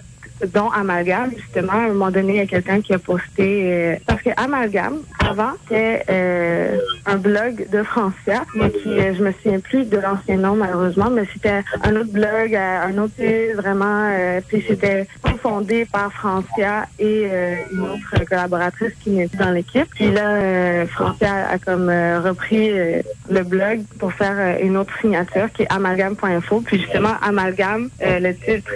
[0.53, 3.71] dont Amalgame, justement, à un moment donné, il y a quelqu'un qui a posté...
[3.71, 9.23] Euh, parce que Amalgame, avant, c'était euh, un blog de Francia, mais qui, euh, je
[9.23, 13.13] me souviens plus de l'ancien nom, malheureusement, mais c'était un autre blog, euh, un autre
[13.55, 14.11] vraiment...
[14.47, 15.07] puis c'était
[15.45, 17.27] fondé par Francia et
[17.71, 19.87] une autre collaboratrice qui n'est plus dans l'équipe.
[19.93, 22.71] Puis là, Francia a comme repris
[23.29, 26.63] le blog pour faire une autre signature qui est amalgame.info.
[26.65, 28.71] Puis justement, Amalgame, le titre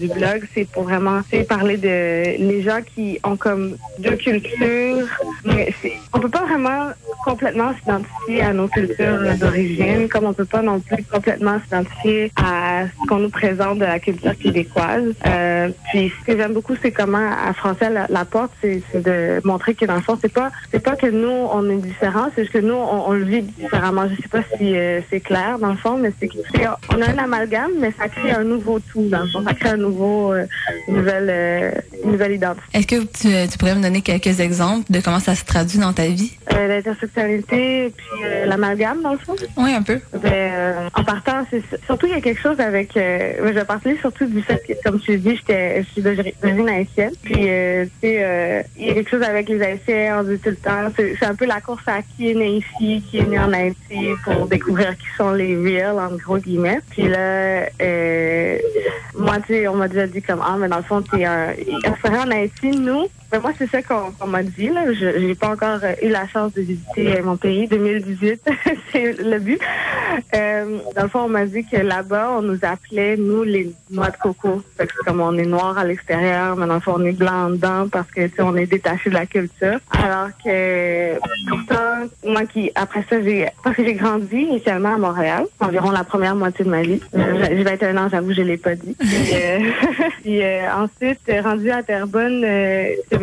[0.00, 5.06] du blog, c'est pour vraiment parler de les gens qui ont comme deux cultures.
[5.44, 5.72] Mais
[6.12, 6.90] on peut pas vraiment
[7.24, 12.86] complètement s'identifier à nos cultures d'origine, comme on peut pas non plus complètement s'identifier à
[12.86, 15.14] ce qu'on nous présente de la culture québécoise.
[15.26, 19.74] Euh, puis ce que j'aime beaucoup, c'est comment à français la, porte, c'est de montrer
[19.74, 22.54] que dans le fond, c'est pas c'est pas que nous on est différents, c'est juste
[22.54, 24.08] que nous on, le vit différemment.
[24.08, 27.18] Je sais pas si euh, c'est clair dans le fond, mais c'est qu'on a un
[27.18, 29.44] amalgame, mais ça crée un nouveau tout dans le fond.
[29.44, 30.46] Ça crée un nouveau euh,
[30.88, 31.70] une nouvelle, euh,
[32.04, 32.62] nouvelle identité.
[32.72, 35.92] Est-ce que tu, tu, pourrais me donner quelques exemples de comment ça se traduit dans
[35.92, 36.32] ta vie?
[36.52, 39.34] Euh, L'intersectionnalité puis euh, l'amalgame, dans le fond.
[39.56, 40.00] Oui, un peu.
[40.12, 42.96] Ben, euh, en partant, c'est surtout, il y a quelque chose avec...
[42.96, 45.36] Euh, je vais parler surtout du fait que, comme tu dis,
[45.82, 47.12] je suis d'origine haïtienne.
[47.22, 50.56] Puis, tu sais, il y a quelque chose avec les Haïtiens, on dit tout le
[50.56, 50.90] temps.
[50.96, 54.08] C'est un peu la course à qui est né ici, qui est né en Haïti,
[54.24, 56.80] pour découvrir qui sont les reals, en gros guillemets.
[56.90, 57.66] Puis là,
[59.14, 61.54] moi, tu sais, on m'a déjà dit comme, ah, mais dans le fond, t'es un...
[62.04, 64.68] en Haïti, nous, ben moi, c'est ça qu'on m'a dit.
[64.68, 64.92] Là.
[64.92, 67.66] Je n'ai pas encore euh, eu la chance de visiter euh, mon pays.
[67.66, 68.42] 2018,
[68.92, 69.58] c'est le but.
[70.34, 74.10] Euh, dans le fond, on m'a dit que là-bas, on nous appelait, nous, les noix
[74.10, 74.62] de coco.
[74.76, 78.28] Fait que comme on est noir à l'extérieur, mais on est blanc dedans parce que
[78.42, 79.78] on est détaché de la culture.
[79.92, 81.18] Alors que
[81.48, 86.04] pourtant, moi qui, après ça, j'ai parce que j'ai grandi initialement à Montréal, environ la
[86.04, 87.00] première moitié de ma vie.
[87.14, 88.94] J'ai 21 ans, j'avoue, je l'ai pas dit.
[90.22, 90.42] Puis,
[90.76, 92.44] ensuite, rendu à Terrebonne,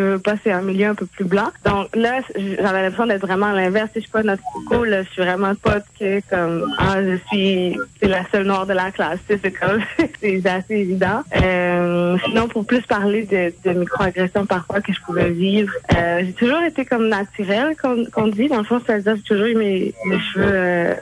[0.01, 1.49] veux pas, c'est un milieu un peu plus blanc.
[1.65, 3.89] Donc là, j'avais l'impression d'être vraiment à l'inverse.
[3.93, 7.17] Si je suis pas notre coucou, là, je suis vraiment pas que comme, ah, je
[7.27, 9.19] suis, je la seule noire de la classe.
[9.27, 9.81] C'est comme
[10.21, 11.23] c'est assez évident.
[11.35, 16.33] Euh, sinon, pour plus parler de, de microagressions parfois que je pouvais vivre, euh, j'ai
[16.33, 18.47] toujours été comme naturelle, comme on dit.
[18.47, 20.93] Dans le fond, c'est-à-dire j'ai toujours eu mes, mes cheveux euh,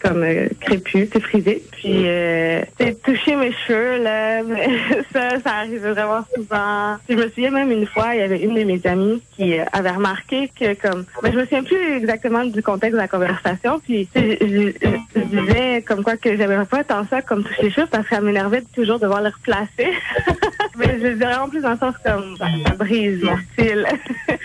[0.00, 1.62] comme euh, crépus, c'est frisé.
[1.72, 4.68] Puis euh, c'est toucher mes cheveux là, mais
[5.12, 6.96] ça, ça arrivait vraiment souvent.
[7.06, 9.58] Puis je me souviens même une fois, il y avait une de mes amies qui
[9.58, 13.08] euh, avait remarqué que comme, mais je me souviens plus exactement du contexte de la
[13.08, 13.78] conversation.
[13.80, 17.70] Puis je, je- je disais comme quoi que j'avais pas tant ça comme toucher les
[17.70, 19.92] cheveux parce que ça m'énervait de toujours devoir les replacer.
[20.76, 23.86] mais je disais vraiment plus dans le sens comme ça, ça brise mon style.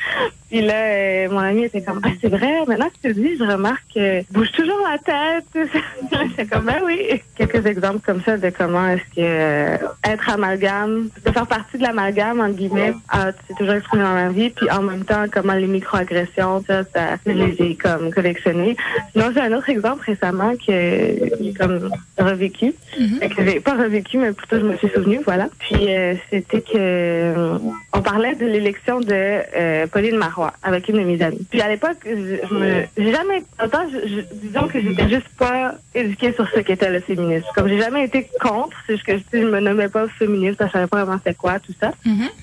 [0.51, 3.37] Puis là, euh, mon ami était comme, ah, c'est vrai, maintenant que tu le dis,
[3.37, 5.71] je remarque que je bouge toujours la tête.
[6.27, 7.21] J'étais comme, ben oui.
[7.37, 11.83] Quelques exemples comme ça de comment est-ce que euh, être amalgame, de faire partie de
[11.83, 14.49] l'amalgame, entre guillemets, ah, c'est toujours exprimé dans ma vie.
[14.49, 18.75] Puis en même temps, comment les microagressions, ça, ça, je les ai comme collectionnées.
[19.13, 22.73] Sinon, j'ai un autre exemple récemment que j'ai comme revécu.
[23.21, 25.47] Fait que j'ai pas revécu, mais plutôt je me suis souvenu, voilà.
[25.59, 27.57] Puis euh, c'était que euh,
[27.93, 31.45] on parlait de l'élection de euh, Pauline Marois avec une de mes amies.
[31.49, 35.29] Puis à l'époque, je, je me j'ai jamais autant je, je- disons que j'étais juste
[35.37, 37.45] pas éduquée sur ce qu'était le féminisme.
[37.55, 40.71] Comme j'ai jamais été contre, c'est juste que sais, je me nommais pas féministe, je
[40.71, 41.91] savais pas vraiment c'est quoi tout ça.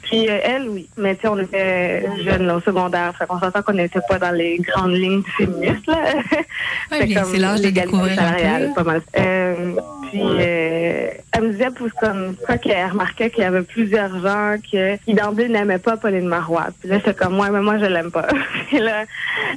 [0.03, 0.89] Puis euh, elle, oui.
[0.97, 4.19] Mais tu sais, on était jeunes là, au secondaire, fait qu'on s'entend qu'on n'était pas
[4.19, 5.99] dans les grandes lignes du féminisme là.
[6.91, 7.01] Ouais,
[7.33, 9.03] c'est l'âge un salariale, pas mal.
[9.19, 9.73] Euh,
[10.11, 14.57] puis euh, elle me disait pour comme quoi qu'elle remarquait qu'il y avait plusieurs gens
[14.63, 16.69] qui d'emblée n'aimaient pas Pauline Marois.
[16.81, 18.29] Puis là, c'est comme moi, mais moi je l'aime pas.
[18.69, 19.05] puis là,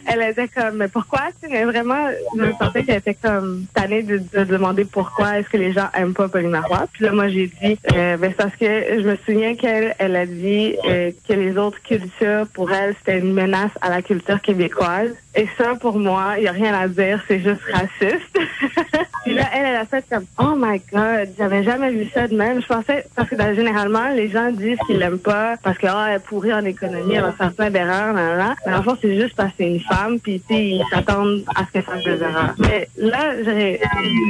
[0.08, 4.04] elle était comme mais pourquoi tu sais, vraiment je me sentais qu'elle était comme tannée
[4.04, 6.88] de, de demander pourquoi est-ce que les gens aiment pas Pauline Marois.
[6.94, 10.26] Puis là, moi j'ai dit euh, ben, parce que je me souviens qu'elle elle a
[10.26, 15.12] dit euh, que les autres cultures pour elle c'était une menace à la culture québécoise.
[15.34, 18.38] Et ça, pour moi, il n'y a rien à dire, c'est juste raciste.
[19.24, 22.36] Puis là, elle, elle a fait comme, oh my god, j'avais jamais vu ça de
[22.36, 22.62] même.
[22.62, 26.06] Je pensais, parce que ben, généralement, les gens disent qu'ils l'aiment pas parce que, oh,
[26.08, 28.56] elle est pourrie en économie, elle va faire plein d'erreurs, nan, nan.
[28.66, 31.72] Mais en fait, c'est juste parce que c'est une femme, puis ils s'attendent à ce
[31.72, 32.56] qu'elle fasse des erreurs.
[32.58, 33.34] Mais là,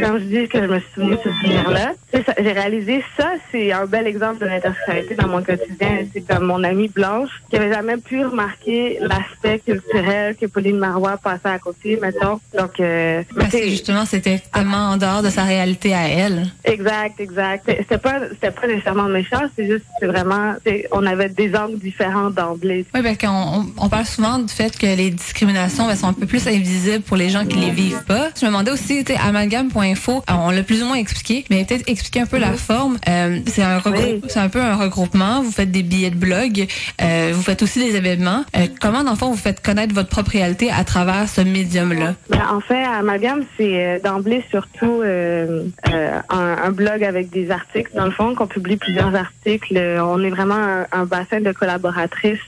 [0.02, 1.94] comme je dis que je me suis souvenu de ce souvenir-là,
[2.38, 6.06] j'ai réalisé ça, c'est un bel exemple de l'intersectionnalité dans mon quotidien.
[6.14, 11.18] C'est comme mon amie Blanche, qui avait jamais pu remarquer l'aspect culturel que Pauline Marois
[11.18, 12.40] passait à côté, mettons.
[12.58, 16.48] Donc, euh, Parce que justement, c'était tellement en dehors de sa réalité à elle.
[16.66, 17.64] Exact, exact.
[17.66, 20.56] C'était pas, c'était pas nécessairement méchant, c'est juste, c'est vraiment,
[20.92, 22.86] on avait des angles différents d'emblée.
[22.94, 26.14] Oui, parce qu'on on, on parle souvent du fait que les discriminations ben, sont un
[26.14, 28.30] peu plus invisibles pour les gens qui les vivent pas.
[28.40, 31.64] Je me demandais aussi, tu sais, amalgame.info, euh, on l'a plus ou moins expliqué, mais
[31.64, 32.98] peut-être expliquer un peu la forme.
[33.08, 34.22] Euh, c'est un Oui.
[34.28, 35.42] c'est un peu un regroupement.
[35.42, 36.68] Vous faites des billets de blog,
[37.02, 38.44] euh, vous faites aussi des événements.
[38.58, 42.16] Euh, comment, dans le fond, vous faites connaître votre propre réalité à travers ce médium-là?
[42.30, 47.92] Ben, en fait, Amalgame, c'est euh, d'emblée surtout euh, euh, un, blog avec des articles,
[47.96, 49.78] dans le fond, qu'on publie plusieurs articles.
[49.78, 52.40] On est vraiment un, bassin de collaboratrices.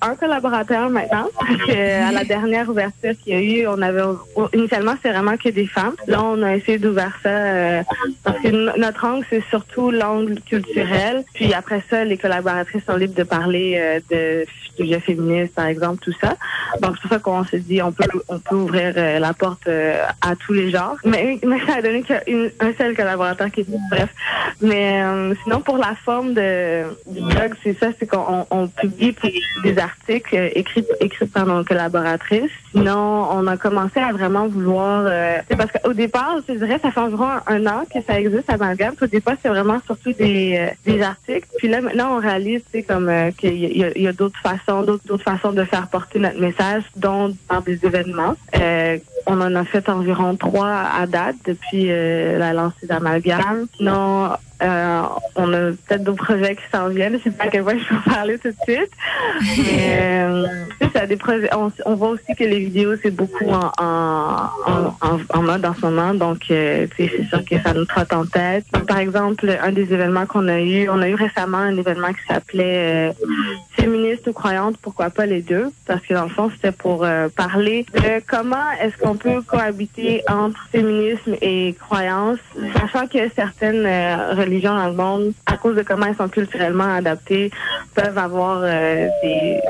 [0.00, 4.02] Un collaborateur maintenant, parce que à la dernière ouverture qu'il y a eu, on avait
[4.54, 5.94] initialement c'est vraiment que des femmes.
[6.06, 7.82] Là, on a essayé d'ouvrir ça
[8.24, 11.24] parce que no- notre angle c'est surtout l'angle culturel.
[11.34, 14.46] Puis après ça, les collaboratrices sont libres de parler de
[14.76, 16.36] sujets féministes, par exemple, tout ça.
[16.80, 19.66] Donc c'est pour ça qu'on s'est dit on peut on peut ouvrir euh, la porte
[19.68, 20.96] euh, à tous les genres.
[21.04, 24.10] Mais, mais ça a donné qu'un seul collaborateur qui est bref.
[24.60, 29.14] Mais euh, sinon pour la forme de du blog, c'est ça, c'est qu'on on publie
[29.62, 32.50] des articles euh, écrits écrits par nos collaboratrices.
[32.72, 36.90] Sinon, on a commencé à vraiment vouloir euh, c'est parce qu'au départ, je dirais ça
[36.90, 38.94] fait environ un an que ça existe à Amalgame.
[39.00, 41.48] Au départ, c'est vraiment surtout des euh, des articles.
[41.58, 44.82] Puis là maintenant, on réalise c'est comme euh, qu'il y a, y a- d'autres façons,
[44.82, 48.34] d'autres façons de faire porter notre message, dont par des événements.
[48.56, 53.66] Euh, on en a fait environ trois à date depuis euh, la lancée d'Amalgame.
[53.76, 54.30] Sinon,
[54.62, 55.02] euh,
[55.36, 57.18] on a peut-être d'autres projets qui s'en viennent.
[57.18, 58.90] Je sais pas à quel point je peux en parler tout de suite.
[59.58, 60.46] Mais euh,
[60.94, 61.48] ça des projets.
[61.54, 64.50] On, voit aussi que les vidéos, c'est beaucoup en,
[65.42, 66.14] mode en ce moment.
[66.14, 68.64] Donc, euh, c'est sûr que ça nous trotte en tête.
[68.86, 72.24] Par exemple, un des événements qu'on a eu, on a eu récemment un événement qui
[72.28, 73.12] s'appelait euh,
[73.82, 75.72] Féministe ou croyante, pourquoi pas les deux?
[75.86, 80.22] Parce que dans le fond, c'était pour euh, parler de comment est-ce qu'on peut cohabiter
[80.28, 82.38] entre féminisme et croyance,
[82.76, 86.94] sachant que certaines euh, religions dans le monde, à cause de comment elles sont culturellement
[86.94, 87.50] adaptées,
[87.94, 89.08] peuvent avoir euh,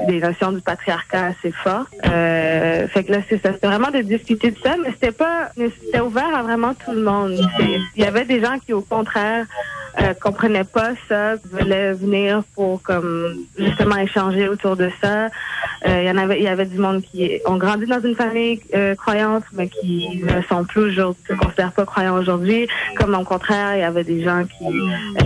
[0.08, 1.88] des, notions du patriarcat assez fortes.
[2.06, 6.34] Euh, fait que là, c'est vraiment de discuter de ça, mais c'était pas, c'était ouvert
[6.34, 7.38] à vraiment tout le monde.
[7.96, 9.46] Il y avait des gens qui, au contraire,
[10.00, 15.26] euh, comprenaient pas ça, voulaient venir pour comme justement échanger autour de ça.
[15.86, 18.14] Euh, Il y en avait, il y avait du monde qui ont grandi dans une
[18.14, 22.68] famille euh, croyante, mais qui ne sont plus aujourd'hui, se considèrent pas croyants aujourd'hui.
[22.96, 24.71] Comme au contraire, il y avait des gens qui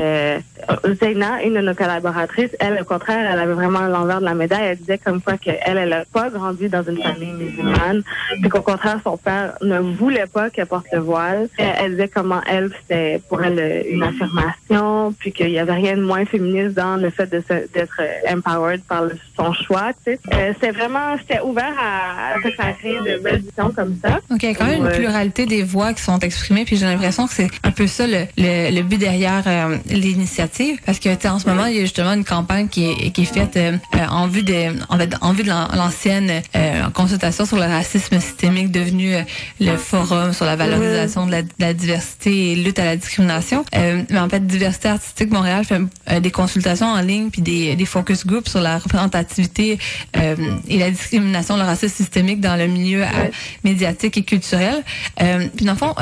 [0.01, 0.39] euh,
[1.01, 4.67] Zeyna, une de nos collaboratrices, elle, au contraire, elle avait vraiment l'envers de la médaille.
[4.71, 8.03] Elle disait comme quoi qu'elle, elle n'a pas grandi dans une famille musulmane,
[8.41, 11.49] puis qu'au contraire, son père ne voulait pas qu'elle porte le voile.
[11.59, 15.97] Elle, elle disait comment elle, c'était pour elle une affirmation, puis qu'il y avait rien
[15.97, 19.93] de moins féministe dans le fait d'être empowered par le- son choix.
[20.05, 20.19] Tu sais.
[20.33, 24.19] Euh, c'était vraiment, c'était ouvert à, à se créer de belles visions comme ça.
[24.31, 26.87] Donc, il y a quand même une pluralité des voix qui sont exprimées, puis j'ai
[26.87, 31.09] l'impression que c'est un peu ça le, le, le but derrière euh, l'initiative, parce que
[31.29, 34.29] en ce moment, il y a justement une campagne qui est, faite euh, euh, en
[34.29, 34.55] vue de,
[35.77, 36.43] l'ancienne
[36.95, 39.15] consultation sur le racisme systémique devenu
[39.61, 43.65] le forum sur la valorisation de la, diversité et lutte à la discrimination.
[43.75, 48.49] Mais en fait, Diversité artistique Montréal fait des consultations en ligne puis des, focus groups
[48.49, 49.79] sur la représentativité
[50.69, 53.05] et la discrimination, le racisme systémique dans le milieu
[53.65, 54.83] médiatique et culturel.
[55.17, 55.95] Puis dans le fond,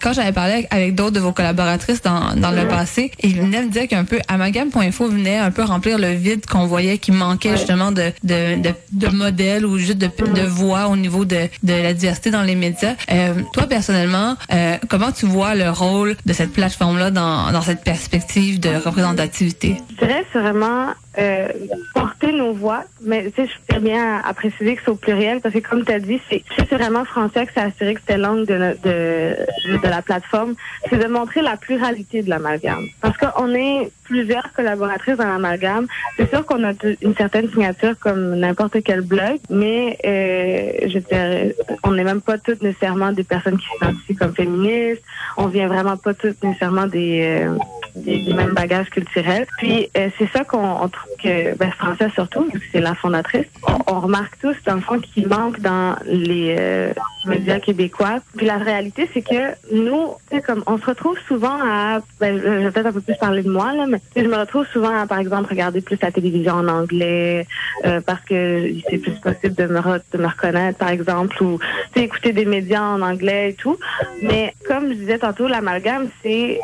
[0.00, 3.70] quand j'avais parlé avec d'autres de vos collaboratrices dans, dans le passé, ils venaient me
[3.70, 7.92] dire qu'un peu amalgame.info venait un peu remplir le vide qu'on voyait qui manquait justement
[7.92, 11.92] de, de, de, de modèles ou juste de, de voix au niveau de, de la
[11.92, 12.94] diversité dans les médias.
[13.10, 17.84] Euh, toi, personnellement, euh, comment tu vois le rôle de cette plateforme-là dans, dans cette
[17.84, 19.76] perspective de représentativité?
[19.90, 20.86] Je dirais c'est vraiment
[21.18, 21.48] euh,
[21.94, 25.40] porter nos voix, mais tu sais, je tiens bien à, préciser que c'est au pluriel
[25.40, 28.46] parce que comme tu as dit, c'est vraiment français que c'est assuré que c'était langue
[28.46, 30.54] de, de, de la plateforme,
[30.88, 32.86] c'est de montrer la pluralité de l'amalgame.
[33.00, 35.86] Parce qu'on est plusieurs collaboratrices dans l'amalgame.
[36.16, 41.54] C'est sûr qu'on a une certaine signature comme n'importe quel blog, mais euh, je dirais,
[41.82, 45.02] on n'est même pas toutes nécessairement des personnes qui s'identifient comme féministes.
[45.36, 47.56] On vient vraiment pas toutes nécessairement des, euh,
[47.94, 49.46] des, des mêmes bagages culturels.
[49.58, 51.70] Puis euh, c'est ça qu'on on trouve que ben,
[52.14, 53.46] surtout, c'est la fondatrice,
[53.86, 56.92] on, remarque tous dans le fond qu'il manque dans les euh,
[57.26, 58.18] médias québécois.
[58.36, 60.14] Puis la réalité, c'est que nous,
[60.44, 63.50] comme on se retrouve souvent à, ben, je vais peut-être un peu plus parler de
[63.50, 66.68] moi là, mais je me retrouve souvent à, par exemple, regarder plus la télévision en
[66.68, 67.46] anglais
[67.84, 71.58] euh, parce que c'est plus possible de me, de me reconnaître, par exemple, ou
[71.94, 73.78] écouter des médias en anglais et tout.
[74.22, 76.58] Mais comme je disais tantôt, l'amalgame, c'est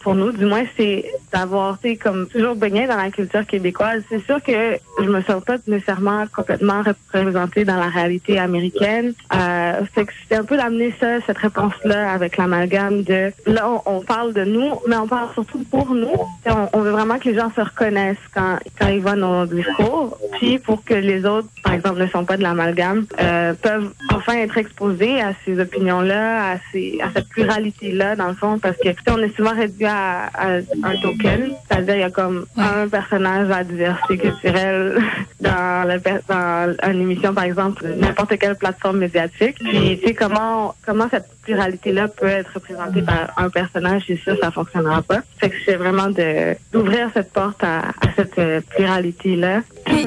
[0.00, 3.85] pour- nous, du moins, c'est d'avoir, comme toujours baigné dans la culture québécoise.
[4.08, 9.12] C'est sûr que je me sens pas nécessairement complètement représentée dans la réalité américaine.
[9.34, 13.82] Euh, fait que c'est un peu d'amener ça, cette réponse-là avec l'amalgame de là, on,
[13.86, 16.14] on parle de nous, mais on parle surtout pour nous.
[16.46, 20.18] On, on veut vraiment que les gens se reconnaissent quand, quand ils voient nos discours.
[20.32, 24.34] Puis pour que les autres, par exemple, ne sont pas de l'amalgame, euh, peuvent enfin
[24.34, 28.88] être exposés à ces opinions-là, à, ces, à cette pluralité-là, dans le fond, parce que
[29.10, 33.50] on est souvent réduit à, à un token, c'est-à-dire il y a comme un personnage
[33.50, 34.98] à diversité culturelle
[35.40, 39.56] dans, la, per- dans une émission, par exemple, n'importe quelle plateforme médiatique.
[39.58, 44.36] Puis tu sais comment comment cette pluralité-là peut être représentée par un personnage, c'est sûr,
[44.42, 45.20] ça fonctionnera pas.
[45.38, 48.34] Fait que c'est vraiment de d'ouvrir cette porte à, à cette
[48.70, 49.60] pluralité-là,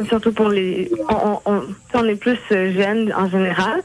[0.08, 1.62] surtout pour les on, on,
[1.94, 3.80] on, est plus jeunes en général.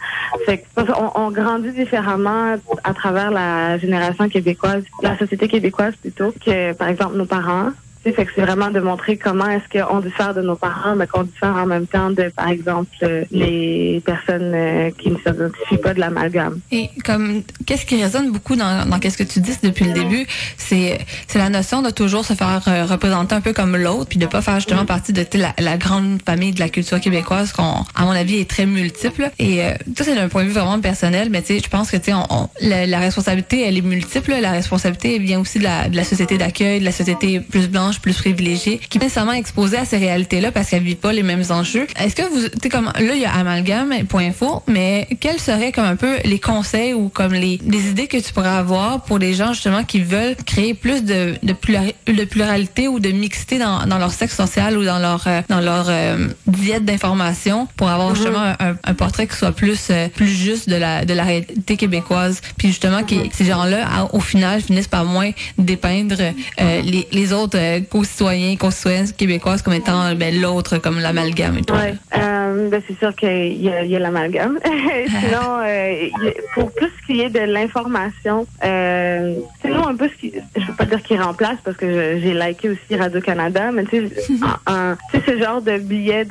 [0.47, 6.33] Fait que qu'on- on, grandit différemment à travers la génération québécoise, la société québécoise plutôt
[6.45, 7.71] que par exemple nos parents.
[8.05, 11.67] C'est vraiment de montrer comment est-ce qu'on diffère de nos parents, mais qu'on diffère en
[11.67, 12.89] même temps de, par exemple,
[13.31, 16.61] les personnes euh, qui ne s'identifient pas de l'amalgame.
[16.71, 20.27] Et comme qu'est-ce qui résonne beaucoup dans, qu'est-ce que tu dis depuis le début,
[20.57, 20.99] c'est
[21.29, 24.27] c'est la notion de toujours se faire euh, représenter un peu comme l'autre, puis de
[24.27, 28.11] pas faire justement partie de la, grande famille de la culture québécoise qu'on, à mon
[28.11, 29.31] avis, est très multiple.
[29.39, 31.91] Et euh, ça c'est d'un point de vue vraiment personnel, mais tu sais, je pense
[31.91, 34.35] que tu sais, la, responsabilité elle est multiple.
[34.41, 38.81] La responsabilité vient aussi de la société d'accueil, de la société plus blanche, plus privilégiée,
[38.89, 41.87] qui pas nécessairement exposée à ces réalités-là parce qu'elle vit pas les mêmes enjeux.
[41.99, 45.85] Est-ce que vous, tu sais, comme là il y a amalgame.info, mais quels seraient comme
[45.85, 49.35] un peu les conseils ou comme les, les idées que tu pourrais avoir pour les
[49.35, 53.87] gens justement qui veulent créer plus de, de, plurali- de pluralité ou de mixité dans,
[53.87, 58.15] dans leur sexe social ou dans leur euh, dans leur euh, diète d'information pour avoir
[58.15, 61.77] justement un, un portrait qui soit plus euh, plus juste de la de la réalité
[61.77, 62.41] québécoise.
[62.57, 67.59] Puis justement qui ces gens-là au final finissent par moins dépeindre euh, les, les autres
[67.85, 71.75] euh, co-citoyens co-citoyennes québécoises comme étant ben, l'autre comme l'amalgame et tout.
[71.75, 71.95] Ouais.
[72.17, 74.59] Euh, Euh, ben, c'est sûr qu'il y a, y a l'amalgame.
[74.65, 76.09] Sinon, euh,
[76.55, 80.67] pour plus ce qui est de l'information, euh, c'est nous un peu ce qui, je
[80.67, 84.25] veux pas dire qu'il remplace parce que j'ai liké aussi Radio-Canada, mais tu sais,
[85.27, 86.25] ce genre de billet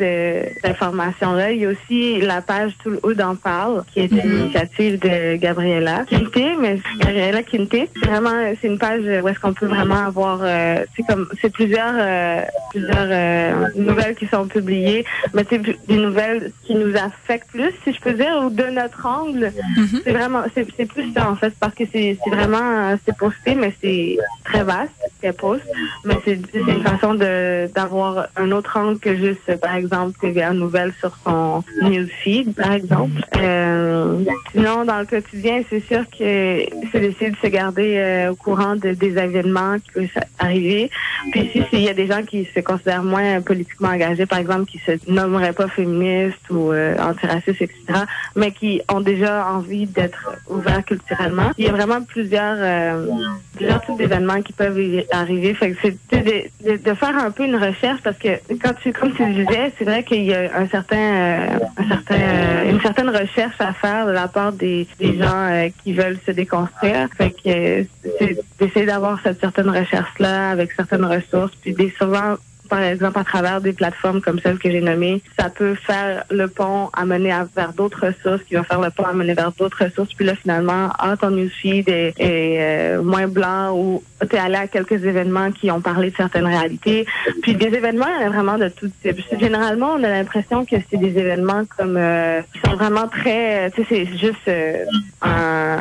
[0.64, 1.52] d'information-là.
[1.52, 4.42] Il y a aussi la page Tout le haut d'en parle, qui est une mhm.
[4.42, 9.54] initiative de Gabriella Quinté, mais Gabriella Quinté, c'est vraiment, c'est une page où est-ce qu'on
[9.54, 12.42] peut vraiment avoir, euh, c'est comme, c'est plusieurs, euh,
[12.72, 17.92] plusieurs euh, nouvelles qui sont publiées, mais c'est des nouvelles qui nous affectent plus, si
[17.92, 19.52] je peux dire, ou de notre angle.
[19.76, 20.02] Mhm.
[20.06, 24.18] C'est vraiment, c'est plus ça en fait, parce que c'est vraiment, c'est posté, mais c'est
[24.46, 24.92] très vaste
[25.22, 25.66] qu'elle poste,
[26.06, 30.94] mais c'est une façon de d'avoir un autre angle que juste, par exemple, TVA Nouvelle
[31.00, 33.22] sur son newsfeed, par exemple.
[33.38, 38.36] Euh, sinon, dans le quotidien, c'est sûr que c'est d'essayer de se garder euh, au
[38.36, 40.90] courant de, des événements qui peuvent arriver.
[41.32, 44.66] Puis si il y a des gens qui se considèrent moins politiquement engagés, par exemple,
[44.66, 48.02] qui se nommeraient pas féministes ou euh, antiracistes, etc.,
[48.36, 53.08] mais qui ont déjà envie d'être ouverts culturellement, il y a vraiment plusieurs, euh,
[53.56, 54.80] plusieurs types d'événements qui peuvent
[55.12, 55.54] arriver.
[55.54, 58.30] Fait que c'est de, de, faire un peu une recherche parce que
[58.62, 61.48] quand tu, comme tu disais, c'est vrai qu'il y a un certain, euh,
[61.78, 65.70] un certain, euh, une certaine recherche à faire de la part des, des gens euh,
[65.84, 67.08] qui veulent se déconstruire.
[67.18, 67.86] Fait que
[68.20, 72.36] c'est d'essayer d'avoir cette certaine recherche-là avec certaines ressources, puis des souvent
[72.74, 76.48] par exemple, à travers des plateformes comme celles que j'ai nommées, ça peut faire le
[76.48, 79.84] pont à mener vers d'autres ressources, qui va faire le pont à mener vers d'autres
[79.84, 80.12] ressources.
[80.16, 84.66] Puis là, finalement, ah, ton newsfeed est, euh, moins blanc ou tu es allé à
[84.66, 87.06] quelques événements qui ont parlé de certaines réalités.
[87.44, 89.18] Puis des événements, il y en a vraiment de tout type.
[89.40, 93.70] Généralement, on a l'impression que c'est des événements comme euh, qui sont vraiment très...
[93.72, 94.84] Tu sais, c'est juste euh,
[95.22, 95.78] un...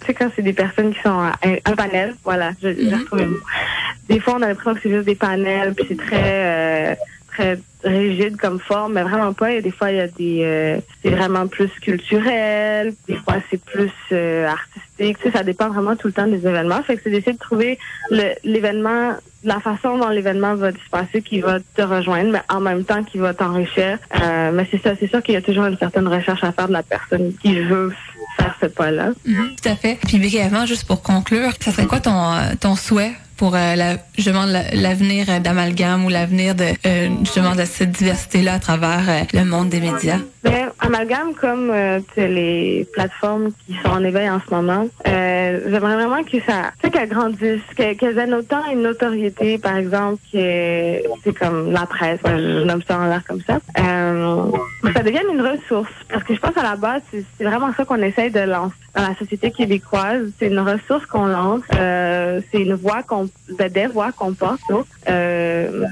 [0.00, 3.36] Tu sais, quand c'est des personnes qui sont un, panel, voilà, je, retrouvé le mot.
[4.08, 6.94] Des fois, on a l'impression que c'est juste des panels, puis c'est très euh,
[7.28, 9.52] très rigide comme forme, mais vraiment pas.
[9.52, 12.94] Et des fois, il y a des, euh, c'est vraiment plus culturel.
[13.06, 15.18] Des fois, c'est plus euh, artistique.
[15.32, 16.82] Ça dépend vraiment tout le temps des événements.
[16.82, 17.78] Fait que c'est d'essayer de trouver
[18.42, 19.12] l'événement,
[19.44, 23.04] la façon dont l'événement va se passer qui va te rejoindre, mais en même temps
[23.04, 23.98] qui va t'enrichir.
[24.52, 26.72] mais c'est ça, c'est sûr qu'il y a toujours une certaine recherche à faire de
[26.72, 27.92] la personne qui veut
[28.38, 29.10] faire ce pas-là.
[29.26, 29.98] Mhm, tout à fait.
[30.06, 33.12] Puis brièvement, juste pour conclure, ça serait quoi ton, ton souhait?
[33.36, 38.58] Pour euh, la, justement l'avenir d'amalgame ou l'avenir de euh, justement de cette diversité-là à
[38.58, 40.18] travers euh, le monde des médias?
[40.42, 41.72] Ben, amalgame comme
[42.16, 47.60] les plateformes qui sont en éveil en ce moment, j'aimerais vraiment que ça, qu'elles grandissent,
[47.76, 52.98] qu'elles aient autant une notoriété, par exemple, que c'est comme la presse, je nomme ça
[52.98, 53.58] en l'air comme ça.
[54.92, 58.02] Ça devienne une ressource parce que je pense à la base, c'est vraiment ça qu'on
[58.02, 60.30] essaye de lancer dans la société québécoise.
[60.38, 64.60] C'est une ressource qu'on lance, c'est une voix qu'on des voix qu'on porte.
[65.08, 65.84] Euh,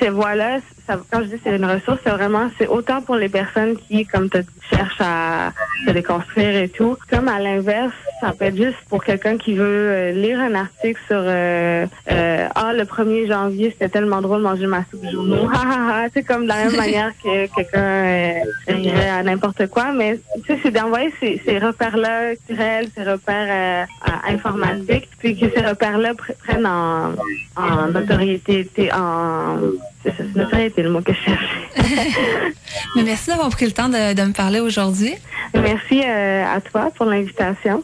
[0.00, 3.76] ces voix-là, quand je dis c'est une ressource, c'est vraiment, c'est autant pour les personnes
[3.76, 5.52] qui, comme tu cherchent à
[5.86, 9.64] se déconstruire et tout, comme à l'inverse, ça peut être juste pour quelqu'un qui veut
[9.64, 14.66] euh, lire un article sur euh, euh, ah le 1er janvier c'était tellement drôle manger
[14.66, 15.48] ma soupe journaux,
[16.14, 20.58] c'est comme de la même manière que quelqu'un irait à n'importe quoi, mais tu sais
[20.62, 23.86] c'est d'envoyer ces, ces repères-là culturels, ces repères
[24.26, 27.12] informatiques, puis que ces repères-là prennent en,
[27.56, 29.58] en notoriété, en
[30.04, 32.52] c'est notoriété le mot que je cherchais.
[33.04, 35.14] merci d'avoir pris le temps de, de me parler aujourd'hui.
[35.54, 37.82] Merci à toi pour l'invitation.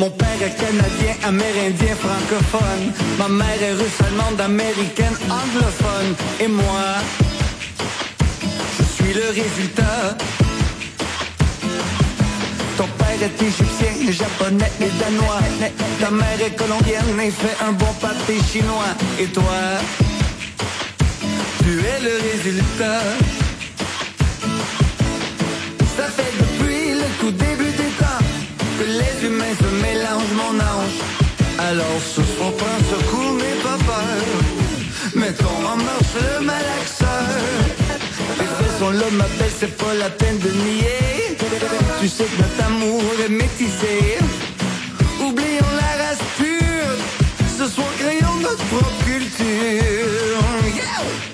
[0.00, 2.92] Mon père est canadien, amérindien, francophone.
[3.18, 6.14] Ma mère est russe, allemande, américaine, anglophone.
[6.40, 6.96] Et moi,
[9.10, 10.16] je suis le résultat.
[12.76, 15.40] Ton père est égyptien, japonais et danois.
[16.00, 18.94] Ta mère est colombienne et fait un bon pâté chinois.
[19.18, 19.42] Et toi,
[21.62, 23.02] tu es le résultat.
[25.96, 28.24] Ça fait depuis le tout début des temps
[28.78, 31.00] que les humains se mélangent mon ange.
[31.58, 34.22] Alors ce soir prends un secours, n'aie pas peur.
[35.14, 36.99] Mettons en marche le malaxeur.
[38.92, 41.36] Les faits sont là, ma belle, c'est pas la peine de nier.
[42.00, 44.18] Tu sais que notre amour est métissé.
[45.20, 46.96] Oublions la race pure.
[47.58, 49.70] Ce soir, créons notre propre culture.
[50.76, 51.29] mère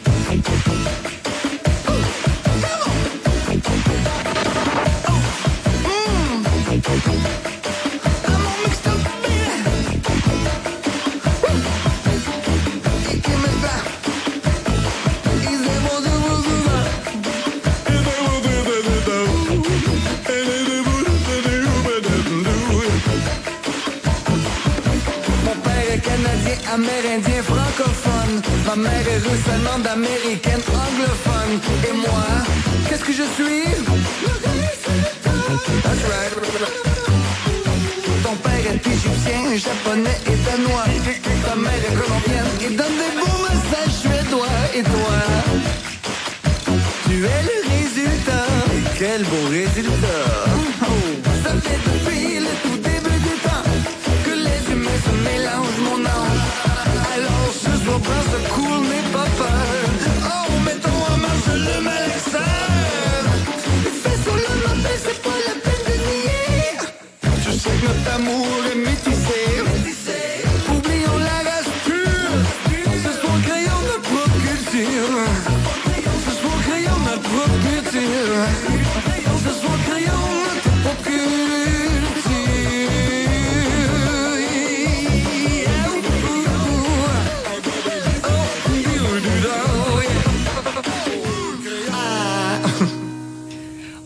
[29.26, 31.60] est russe, allemande, américaine, anglophone.
[31.88, 32.26] Et moi,
[32.88, 33.64] qu'est-ce que je suis?
[38.22, 40.84] Ton père est égyptien, japonais et danois.
[41.44, 44.58] Ta mère est colombienne et donne des beaux messages suédois.
[44.74, 45.18] Et toi,
[47.06, 48.46] tu es le résultat.
[48.74, 50.24] Et quel beau résultat.
[51.44, 53.66] Ça fait depuis le tout début du temps
[54.24, 56.42] que les humains se mélangent, mon ange.
[57.14, 59.86] Alors ce soir, prends ce cool, n'aie pas peur.
[60.32, 62.54] Oh, mettons en marche le malsain.
[64.02, 66.68] Fais sur le matin, c'est pas la peine de nier.
[67.44, 69.40] Je sais que notre amour est métissé.
[70.74, 72.36] Oublions la race pure.
[73.04, 75.12] Ce soir, créons notre propre culture.
[76.26, 78.85] Ce soir, créons notre propre culture.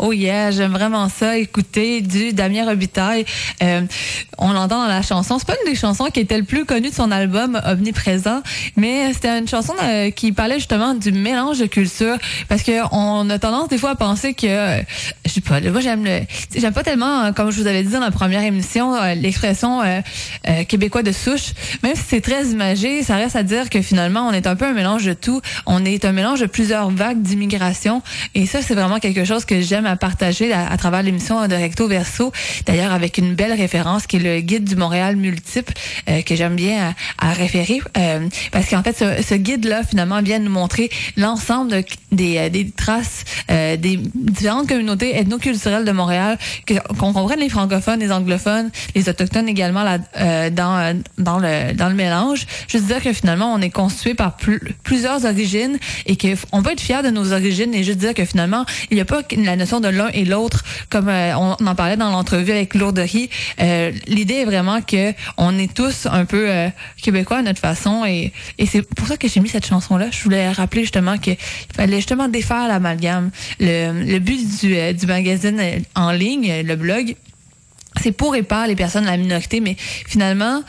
[0.03, 1.37] Oh yeah, j'aime vraiment ça.
[1.37, 3.27] Écouter du Damien Robitaille.
[3.63, 3.83] Euh,
[4.41, 5.39] on l'entend dans la chanson.
[5.39, 8.43] C'est pas une des chansons qui était le plus connue de son album Omniprésent,
[8.77, 12.17] mais c'était une chanson euh, qui parlait justement du mélange de cultures
[12.49, 14.81] parce que on a tendance des fois à penser que euh,
[15.27, 16.21] je sais pas, moi j'aime le
[16.57, 19.83] j'aime pas tellement euh, comme je vous avais dit dans la première émission l'expression
[20.69, 21.53] québécois de souche.
[21.83, 24.65] Même si c'est très imagé, ça reste à dire que finalement on est un peu
[24.65, 25.43] un mélange de tout.
[25.67, 28.03] On est un mélange de plusieurs vagues d'immigration
[28.35, 31.89] et ça c'est vraiment quelque chose que j'aime à partager à, travers l'émission de Recto
[31.89, 32.33] Verso.
[32.67, 35.73] D'ailleurs avec une belle référence qui est le guide du Montréal multiple
[36.09, 39.83] euh, que j'aime bien à, à référer euh, parce qu'en fait ce, ce guide là
[39.83, 45.85] finalement vient nous montrer l'ensemble de- des, euh, des traces euh, des différentes communautés ethnoculturelles
[45.85, 46.39] de Montréal
[46.99, 51.73] qu'on comprenne les francophones, les anglophones, les autochtones également là, euh, dans euh, dans le
[51.75, 52.47] dans le mélange.
[52.69, 56.63] Juste dire que finalement on est constitué par plus- plusieurs origines et que f- on
[56.63, 59.23] peut être fier de nos origines et juste dire que finalement il n'y a pas
[59.37, 63.31] la notion de l'un et l'autre comme euh, on en parlait dans l'entrevue avec Lourderie.
[63.61, 66.69] Euh, L'idée est vraiment que on est tous un peu euh,
[67.03, 70.07] québécois à notre façon et, et c'est pour ça que j'ai mis cette chanson là.
[70.11, 71.37] Je voulais rappeler justement qu'il
[71.75, 73.31] fallait justement défaire l'amalgame.
[73.59, 75.61] Le, le but du, euh, du magazine
[75.95, 77.17] en ligne, le blog,
[78.01, 80.63] c'est pour et par les personnes de la minorité, mais finalement,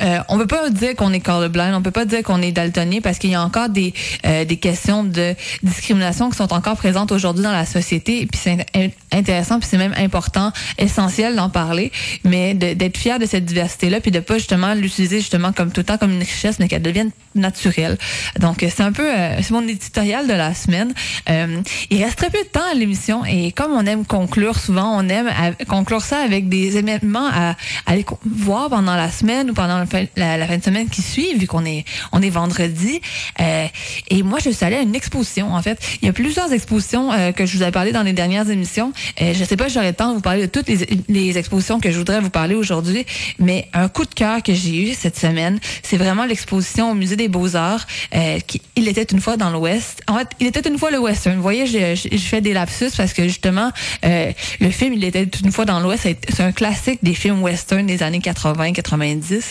[0.00, 3.00] euh, on peut pas dire qu'on est colorblind, on peut pas dire qu'on est daltonien
[3.02, 3.92] parce qu'il y a encore des
[4.24, 8.22] euh, des questions de discrimination qui sont encore présentes aujourd'hui dans la société.
[8.22, 11.92] Et puis c'est in- intéressant, puis c'est même important, essentiel d'en parler,
[12.24, 15.80] mais d'être fier de cette diversité là, puis de pas justement l'utiliser justement comme tout
[15.80, 17.98] le temps comme une richesse, mais qu'elle devienne naturelle.
[18.40, 20.94] Donc euh, c'est un peu euh, c'est mon éditorial de la semaine.
[21.28, 24.96] Euh, il reste très peu de temps à l'émission et comme on aime conclure souvent,
[24.96, 25.30] on aime
[25.68, 27.54] conclure ça avec des événements à, à
[27.86, 29.81] aller voir pendant la semaine ou pendant
[30.16, 33.00] la, fin de semaine qui suit, vu qu'on est on est vendredi.
[33.40, 33.66] Euh,
[34.08, 35.54] et moi, je suis allée à une exposition.
[35.54, 38.12] En fait, il y a plusieurs expositions euh, que je vous avais parlé dans les
[38.12, 38.92] dernières émissions.
[39.20, 41.38] Euh, je sais pas, si j'aurai le temps de vous parler de toutes les, les
[41.38, 43.04] expositions que je voudrais vous parler aujourd'hui,
[43.38, 47.16] mais un coup de cœur que j'ai eu cette semaine, c'est vraiment l'exposition au musée
[47.16, 47.86] des Beaux Arts.
[48.14, 50.02] Euh, qui, il était une fois dans l'Ouest.
[50.08, 51.36] En fait, il était une fois le Western.
[51.36, 53.70] Vous voyez, je, fais des lapsus parce que justement,
[54.04, 57.86] euh, le film Il était une fois dans l'Ouest, c'est un classique des films western
[57.86, 59.42] des années 80-90.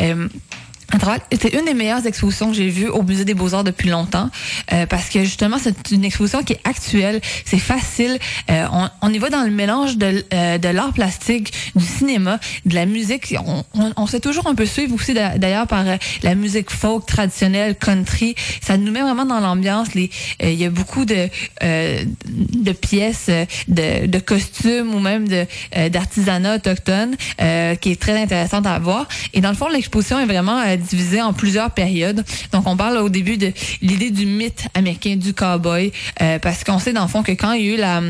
[0.00, 0.67] Euh, à travers-
[1.40, 4.30] C'est une des meilleures expositions que j'ai vues au Musée des Beaux-Arts depuis longtemps
[4.72, 8.18] euh, parce que justement, c'est une exposition qui est actuelle, c'est facile.
[8.50, 12.40] Euh, on, on y va dans le mélange de, euh, de l'art plastique, du cinéma,
[12.64, 13.34] de la musique.
[13.46, 16.70] On, on, on sait toujours un peu suivre aussi d'a- d'ailleurs par euh, la musique
[16.70, 18.34] folk traditionnelle, country.
[18.62, 19.88] Ça nous met vraiment dans l'ambiance.
[19.94, 20.06] Euh,
[20.42, 21.28] Il y a beaucoup de,
[21.62, 23.28] euh, de pièces,
[23.68, 25.26] de, de costumes ou même
[25.90, 27.14] d'artisanat autochtone
[27.80, 29.06] qui est très intéressante à voir.
[29.34, 32.24] Et dans le fond, l'exposition est vraiment divisée en plusieurs périodes.
[32.52, 33.52] Donc, on parle au début de
[33.82, 37.52] l'idée du mythe américain du cowboy, euh, parce qu'on sait dans le fond que quand
[37.52, 38.02] il y a eu la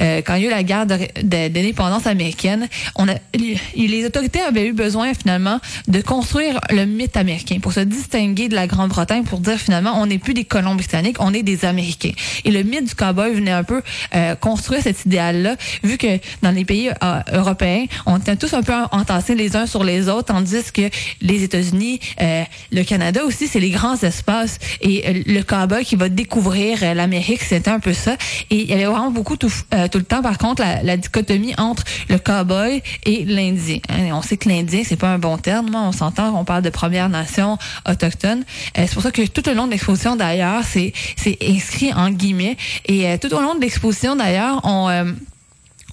[0.00, 3.58] euh, quand il y a eu la guerre d'indépendance américaine, on a les
[3.96, 8.54] les autorités avaient eu besoin finalement de construire le mythe américain pour se distinguer de
[8.54, 12.12] la Grande-Bretagne, pour dire finalement on n'est plus des colons britanniques, on est des Américains.
[12.44, 13.82] Et le mythe du cowboy venait un peu
[14.14, 18.62] euh, construire cet idéal-là, vu que dans les pays euh, européens, on était tous un
[18.62, 23.46] peu entassés les uns sur les autres, tandis que les États-Unis, euh, le Canada aussi,
[23.46, 24.58] c'est les grands espaces.
[24.80, 28.16] Et euh, le cowboy qui va découvrir euh, l'Amérique, c'était un peu ça.
[28.50, 31.54] Et il y avait vraiment beaucoup tout, tout le temps, par contre, la, la dichotomie
[31.58, 33.78] entre le cowboy et l'Indien.
[33.88, 36.62] Hein, on sait que l'Indien, c'est pas un bon terme, hein, on s'entend, on parle
[36.62, 37.58] de Première Nation
[37.88, 38.44] autochtone.
[38.74, 42.56] C'est pour ça que tout au long de l'exposition, d'ailleurs, c'est c'est inscrit en guillemets.
[42.86, 45.14] Et tout au long de l'exposition, d'ailleurs, on...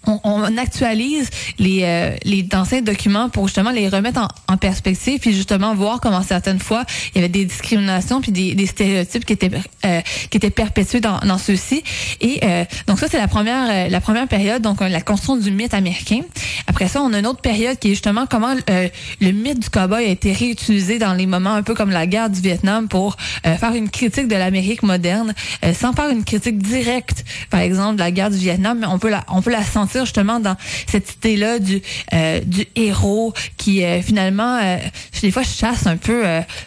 [0.07, 1.29] euh, on, actualise
[1.59, 5.99] les, euh, les anciens documents pour justement les remettre en, en, perspective, puis justement voir
[6.01, 9.51] comment certaines fois il y avait des discriminations puis des, des stéréotypes qui étaient
[9.85, 11.83] euh, qui étaient perpétués dans, dans ceux-ci.
[12.21, 15.51] Et euh, donc ça c'est la première euh, la première période, donc la construction du
[15.51, 16.21] mythe américain.
[16.67, 20.05] Après ça, on a une autre période qui est justement comment le mythe du cowboy
[20.05, 23.73] a été réutilisé dans les moments un peu comme la guerre du Vietnam pour faire
[23.75, 25.33] une critique de l'Amérique moderne,
[25.73, 29.09] sans faire une critique directe, par exemple de la guerre du Vietnam, mais on peut
[29.09, 30.55] la on peut la sentir justement dans
[30.87, 31.81] cette idée-là du
[32.13, 34.77] euh, du héros qui euh, finalement euh,
[35.21, 36.23] des fois chasse un peu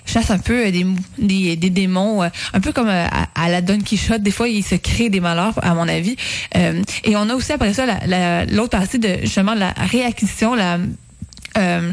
[0.07, 0.87] chasse un peu des
[1.19, 4.23] des, des démons un peu comme à, la Don Quichotte.
[4.23, 6.17] Des fois il se crée des malheurs à mon avis.
[7.05, 7.85] Et on a aussi après ça
[8.47, 10.79] l'autre partie de justement la réacquisition la
[11.57, 11.93] euh,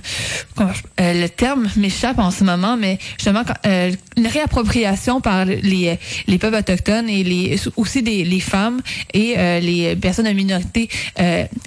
[0.60, 5.98] euh, le terme m'échappe en ce moment, mais justement euh, une réappropriation par les,
[6.28, 8.82] les peuples autochtones et les aussi des, les femmes
[9.14, 10.90] et les personnes de minorité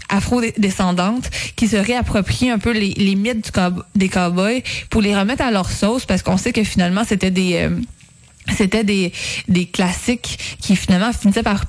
[0.08, 5.50] afro-descendantes qui se réapproprient un peu les, mythes du des cowboys pour les remettre à
[5.50, 7.68] leur sauce parce qu'on sait que finalement c'était des
[8.56, 9.12] c'était des,
[9.48, 11.66] des classiques qui finalement finissaient par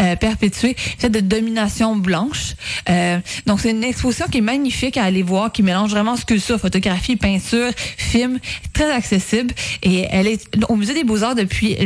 [0.00, 2.54] euh, perpétuer cette domination blanche.
[2.88, 6.58] Euh, donc c'est une exposition qui est magnifique à aller voir, qui mélange vraiment sculpture,
[6.58, 8.38] photographie, peinture, film,
[8.72, 9.54] très accessible.
[9.82, 11.76] Et elle est au musée des Beaux-Arts depuis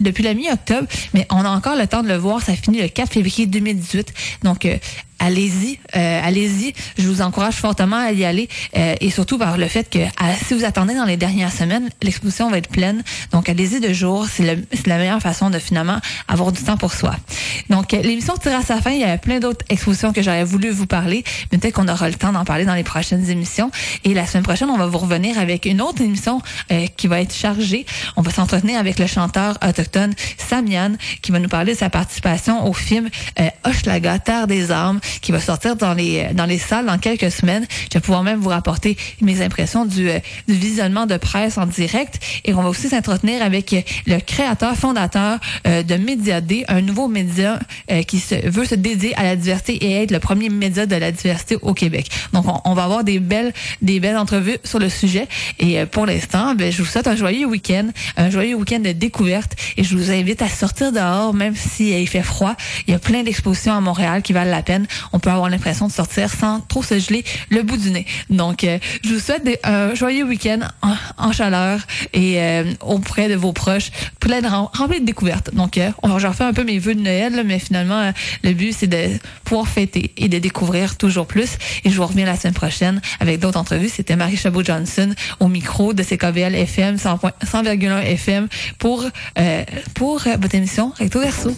[0.00, 2.42] depuis la mi-octobre, mais on a encore le temps de le voir.
[2.42, 4.12] Ça finit le 4 février 2018.
[4.42, 4.76] Donc euh,
[5.22, 6.74] allez-y, euh, allez-y.
[6.98, 10.00] Je vous encourage fortement à y aller euh, et surtout par le fait que
[10.46, 13.02] si vous attendez dans les dernières semaines, l'exposition va être pleine.
[13.30, 14.44] Donc allez-y de jour, c'est
[14.86, 15.98] la meilleure façon de finalement
[16.28, 17.14] avoir du temps pour soi.
[17.70, 18.90] Donc l'émission tire à sa fin.
[18.90, 22.08] Il y a plein d'autres expositions que j'aurais voulu vous parler, mais peut-être qu'on aura
[22.08, 23.70] le temps d'en parler dans les prochaines émissions.
[24.04, 26.42] Et la semaine prochaine, on va vous revenir avec une autre émission
[26.72, 27.86] euh, qui va être chargée.
[28.16, 30.92] On va s'entretenir avec le chanteur autochtone Samian
[31.22, 33.08] qui va nous parler de sa participation au film
[33.64, 37.66] Hochelaga, Terre des Armes qui va sortir dans les dans les salles dans quelques semaines.
[37.90, 41.66] Je vais pouvoir même vous rapporter mes impressions du, euh, du visionnement de presse en
[41.66, 43.74] direct et on va aussi s'entretenir avec
[44.06, 47.58] le créateur fondateur euh, de Média un nouveau média
[47.90, 50.96] euh, qui se, veut se dédier à la diversité et être le premier média de
[50.96, 52.08] la diversité au Québec.
[52.32, 56.06] Donc on, on va avoir des belles des belles entrevues sur le sujet et pour
[56.06, 59.96] l'instant, ben, je vous souhaite un joyeux week-end, un joyeux week-end de découverte et je
[59.96, 62.54] vous invite à sortir dehors même si il fait froid.
[62.86, 65.86] Il y a plein d'expositions à Montréal qui valent la peine on peut avoir l'impression
[65.86, 68.06] de sortir sans trop se geler le bout du nez.
[68.30, 70.60] Donc, euh, je vous souhaite un joyeux week-end
[71.18, 71.80] en, chaleur
[72.12, 73.90] et euh, auprès de vos proches,
[74.20, 75.54] plein de rempli de découvertes.
[75.54, 78.12] Donc, euh, on va refait un peu mes vœux de Noël, mais finalement,
[78.44, 79.08] le but, c'est de
[79.44, 81.56] pouvoir fêter et de découvrir toujours plus.
[81.84, 83.88] Et je vous reviens la semaine prochaine avec d'autres entrevues.
[83.88, 89.04] C'était Marie Chabot-Johnson au micro de CKVL FM 100,1 FM pour,
[89.94, 91.50] pour votre émission Recto Verso.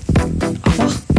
[0.66, 1.14] Au revoir.